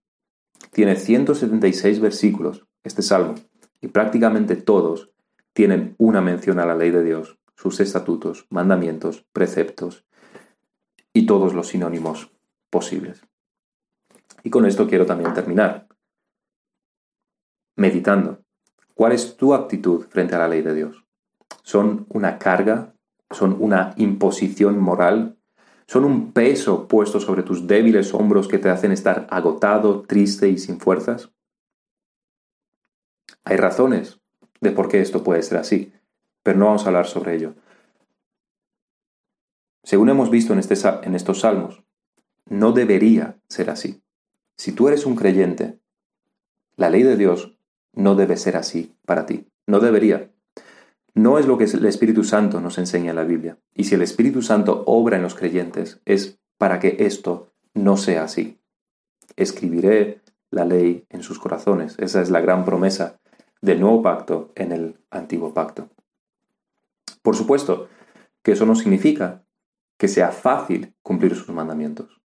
Tiene 0.72 0.94
176 0.94 2.00
versículos 2.00 2.66
este 2.84 3.00
salmo, 3.00 3.36
y 3.80 3.88
prácticamente 3.88 4.56
todos 4.56 5.10
tienen 5.54 5.94
una 5.96 6.20
mención 6.20 6.58
a 6.58 6.66
la 6.66 6.76
ley 6.76 6.90
de 6.90 7.02
Dios, 7.02 7.38
sus 7.58 7.80
estatutos, 7.80 8.46
mandamientos, 8.50 9.26
preceptos 9.32 10.06
y 11.12 11.26
todos 11.26 11.54
los 11.54 11.68
sinónimos 11.68 12.30
posibles. 12.70 13.26
Y 14.44 14.50
con 14.50 14.64
esto 14.64 14.86
quiero 14.86 15.06
también 15.06 15.34
terminar. 15.34 15.88
Meditando. 17.76 18.44
¿Cuál 18.94 19.10
es 19.12 19.36
tu 19.36 19.54
actitud 19.54 20.06
frente 20.08 20.36
a 20.36 20.38
la 20.38 20.48
ley 20.48 20.62
de 20.62 20.72
Dios? 20.72 21.04
¿Son 21.62 22.06
una 22.10 22.38
carga? 22.38 22.94
¿Son 23.30 23.56
una 23.58 23.92
imposición 23.96 24.78
moral? 24.78 25.36
¿Son 25.88 26.04
un 26.04 26.32
peso 26.32 26.86
puesto 26.86 27.18
sobre 27.18 27.42
tus 27.42 27.66
débiles 27.66 28.14
hombros 28.14 28.46
que 28.46 28.58
te 28.58 28.70
hacen 28.70 28.92
estar 28.92 29.26
agotado, 29.30 30.02
triste 30.02 30.48
y 30.48 30.58
sin 30.58 30.78
fuerzas? 30.78 31.32
Hay 33.42 33.56
razones 33.56 34.20
de 34.60 34.70
por 34.70 34.88
qué 34.88 35.00
esto 35.00 35.24
puede 35.24 35.42
ser 35.42 35.58
así, 35.58 35.92
pero 36.48 36.60
no 36.60 36.64
vamos 36.64 36.84
a 36.84 36.86
hablar 36.86 37.06
sobre 37.06 37.36
ello. 37.36 37.56
Según 39.84 40.08
hemos 40.08 40.30
visto 40.30 40.54
en, 40.54 40.58
este, 40.58 40.76
en 41.02 41.14
estos 41.14 41.40
salmos, 41.40 41.84
no 42.48 42.72
debería 42.72 43.36
ser 43.50 43.68
así. 43.68 44.00
Si 44.56 44.72
tú 44.72 44.88
eres 44.88 45.04
un 45.04 45.14
creyente, 45.14 45.78
la 46.74 46.88
ley 46.88 47.02
de 47.02 47.18
Dios 47.18 47.58
no 47.92 48.14
debe 48.14 48.38
ser 48.38 48.56
así 48.56 48.96
para 49.04 49.26
ti. 49.26 49.46
No 49.66 49.78
debería. 49.80 50.30
No 51.12 51.38
es 51.38 51.46
lo 51.46 51.58
que 51.58 51.64
el 51.64 51.84
Espíritu 51.84 52.24
Santo 52.24 52.62
nos 52.62 52.78
enseña 52.78 53.10
en 53.10 53.16
la 53.16 53.24
Biblia. 53.24 53.58
Y 53.74 53.84
si 53.84 53.96
el 53.96 54.00
Espíritu 54.00 54.40
Santo 54.40 54.84
obra 54.86 55.16
en 55.18 55.24
los 55.24 55.34
creyentes, 55.34 56.00
es 56.06 56.38
para 56.56 56.78
que 56.78 56.96
esto 57.00 57.52
no 57.74 57.98
sea 57.98 58.24
así. 58.24 58.58
Escribiré 59.36 60.22
la 60.50 60.64
ley 60.64 61.04
en 61.10 61.22
sus 61.22 61.38
corazones. 61.38 61.94
Esa 61.98 62.22
es 62.22 62.30
la 62.30 62.40
gran 62.40 62.64
promesa 62.64 63.20
del 63.60 63.80
nuevo 63.80 64.00
pacto 64.00 64.50
en 64.54 64.72
el 64.72 64.98
antiguo 65.10 65.52
pacto. 65.52 65.90
Por 67.22 67.36
supuesto 67.36 67.88
que 68.42 68.52
eso 68.52 68.66
no 68.66 68.74
significa 68.74 69.44
que 69.98 70.08
sea 70.08 70.30
fácil 70.30 70.94
cumplir 71.02 71.34
sus 71.34 71.48
mandamientos 71.48 72.18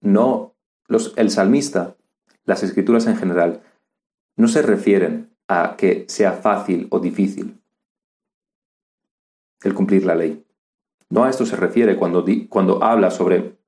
no 0.00 0.56
los, 0.86 1.14
el 1.16 1.30
salmista, 1.30 1.96
las 2.44 2.62
escrituras 2.62 3.06
en 3.06 3.16
general, 3.16 3.62
no 4.36 4.48
se 4.48 4.62
refieren 4.62 5.36
a 5.48 5.76
que 5.76 6.04
sea 6.08 6.32
fácil 6.32 6.88
o 6.90 7.00
difícil 7.00 7.60
el 9.62 9.74
cumplir 9.74 10.06
la 10.06 10.14
ley. 10.14 10.44
No 11.10 11.24
a 11.24 11.30
esto 11.30 11.44
se 11.44 11.56
refiere 11.56 11.96
cuando, 11.96 12.24
cuando 12.48 12.82
habla 12.82 13.10
sobre 13.10 13.58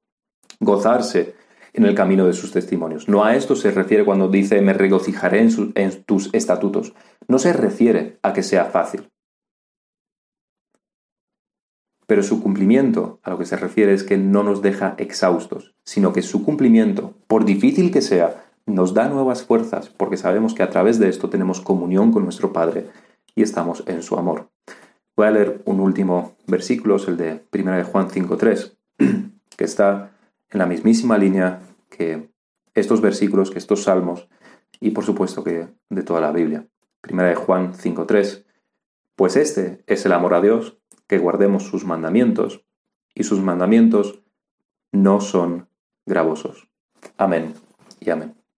gozarse 0.58 1.34
en 1.74 1.84
el 1.84 1.94
camino 1.94 2.26
de 2.26 2.32
sus 2.32 2.52
testimonios. 2.52 3.08
No 3.08 3.24
a 3.24 3.36
esto 3.36 3.56
se 3.56 3.70
refiere 3.72 4.04
cuando 4.04 4.28
dice 4.28 4.62
me 4.62 4.72
regocijaré 4.72 5.40
en, 5.40 5.72
en 5.74 6.04
tus 6.04 6.32
estatutos. 6.32 6.94
No 7.28 7.38
se 7.38 7.52
refiere 7.52 8.18
a 8.22 8.32
que 8.32 8.42
sea 8.42 8.66
fácil. 8.66 9.11
Pero 12.12 12.22
su 12.22 12.42
cumplimiento 12.42 13.20
a 13.22 13.30
lo 13.30 13.38
que 13.38 13.46
se 13.46 13.56
refiere 13.56 13.94
es 13.94 14.04
que 14.04 14.18
no 14.18 14.42
nos 14.42 14.60
deja 14.60 14.96
exhaustos, 14.98 15.74
sino 15.82 16.12
que 16.12 16.20
su 16.20 16.44
cumplimiento, 16.44 17.14
por 17.26 17.46
difícil 17.46 17.90
que 17.90 18.02
sea, 18.02 18.44
nos 18.66 18.92
da 18.92 19.08
nuevas 19.08 19.44
fuerzas 19.44 19.88
porque 19.88 20.18
sabemos 20.18 20.52
que 20.52 20.62
a 20.62 20.68
través 20.68 20.98
de 20.98 21.08
esto 21.08 21.30
tenemos 21.30 21.62
comunión 21.62 22.12
con 22.12 22.24
nuestro 22.24 22.52
Padre 22.52 22.90
y 23.34 23.42
estamos 23.42 23.82
en 23.86 24.02
su 24.02 24.18
amor. 24.18 24.50
Voy 25.16 25.26
a 25.26 25.30
leer 25.30 25.62
un 25.64 25.80
último 25.80 26.36
versículo, 26.46 26.96
es 26.96 27.08
el 27.08 27.16
de 27.16 27.46
1 27.50 27.76
de 27.78 27.84
Juan 27.84 28.10
5.3, 28.10 28.76
que 29.56 29.64
está 29.64 30.12
en 30.50 30.58
la 30.58 30.66
mismísima 30.66 31.16
línea 31.16 31.62
que 31.88 32.28
estos 32.74 33.00
versículos, 33.00 33.50
que 33.50 33.58
estos 33.58 33.84
salmos 33.84 34.28
y 34.80 34.90
por 34.90 35.06
supuesto 35.06 35.42
que 35.42 35.68
de 35.88 36.02
toda 36.02 36.20
la 36.20 36.30
Biblia. 36.30 36.66
1 37.10 37.22
de 37.22 37.34
Juan 37.36 37.72
5.3, 37.72 38.44
pues 39.16 39.36
este 39.36 39.82
es 39.86 40.04
el 40.04 40.12
amor 40.12 40.34
a 40.34 40.42
Dios 40.42 40.81
que 41.06 41.18
guardemos 41.18 41.64
sus 41.64 41.84
mandamientos, 41.84 42.64
y 43.14 43.24
sus 43.24 43.40
mandamientos 43.40 44.22
no 44.90 45.20
son 45.20 45.68
gravosos. 46.06 46.68
Amén 47.16 47.54
y 48.00 48.10
amén. 48.10 48.41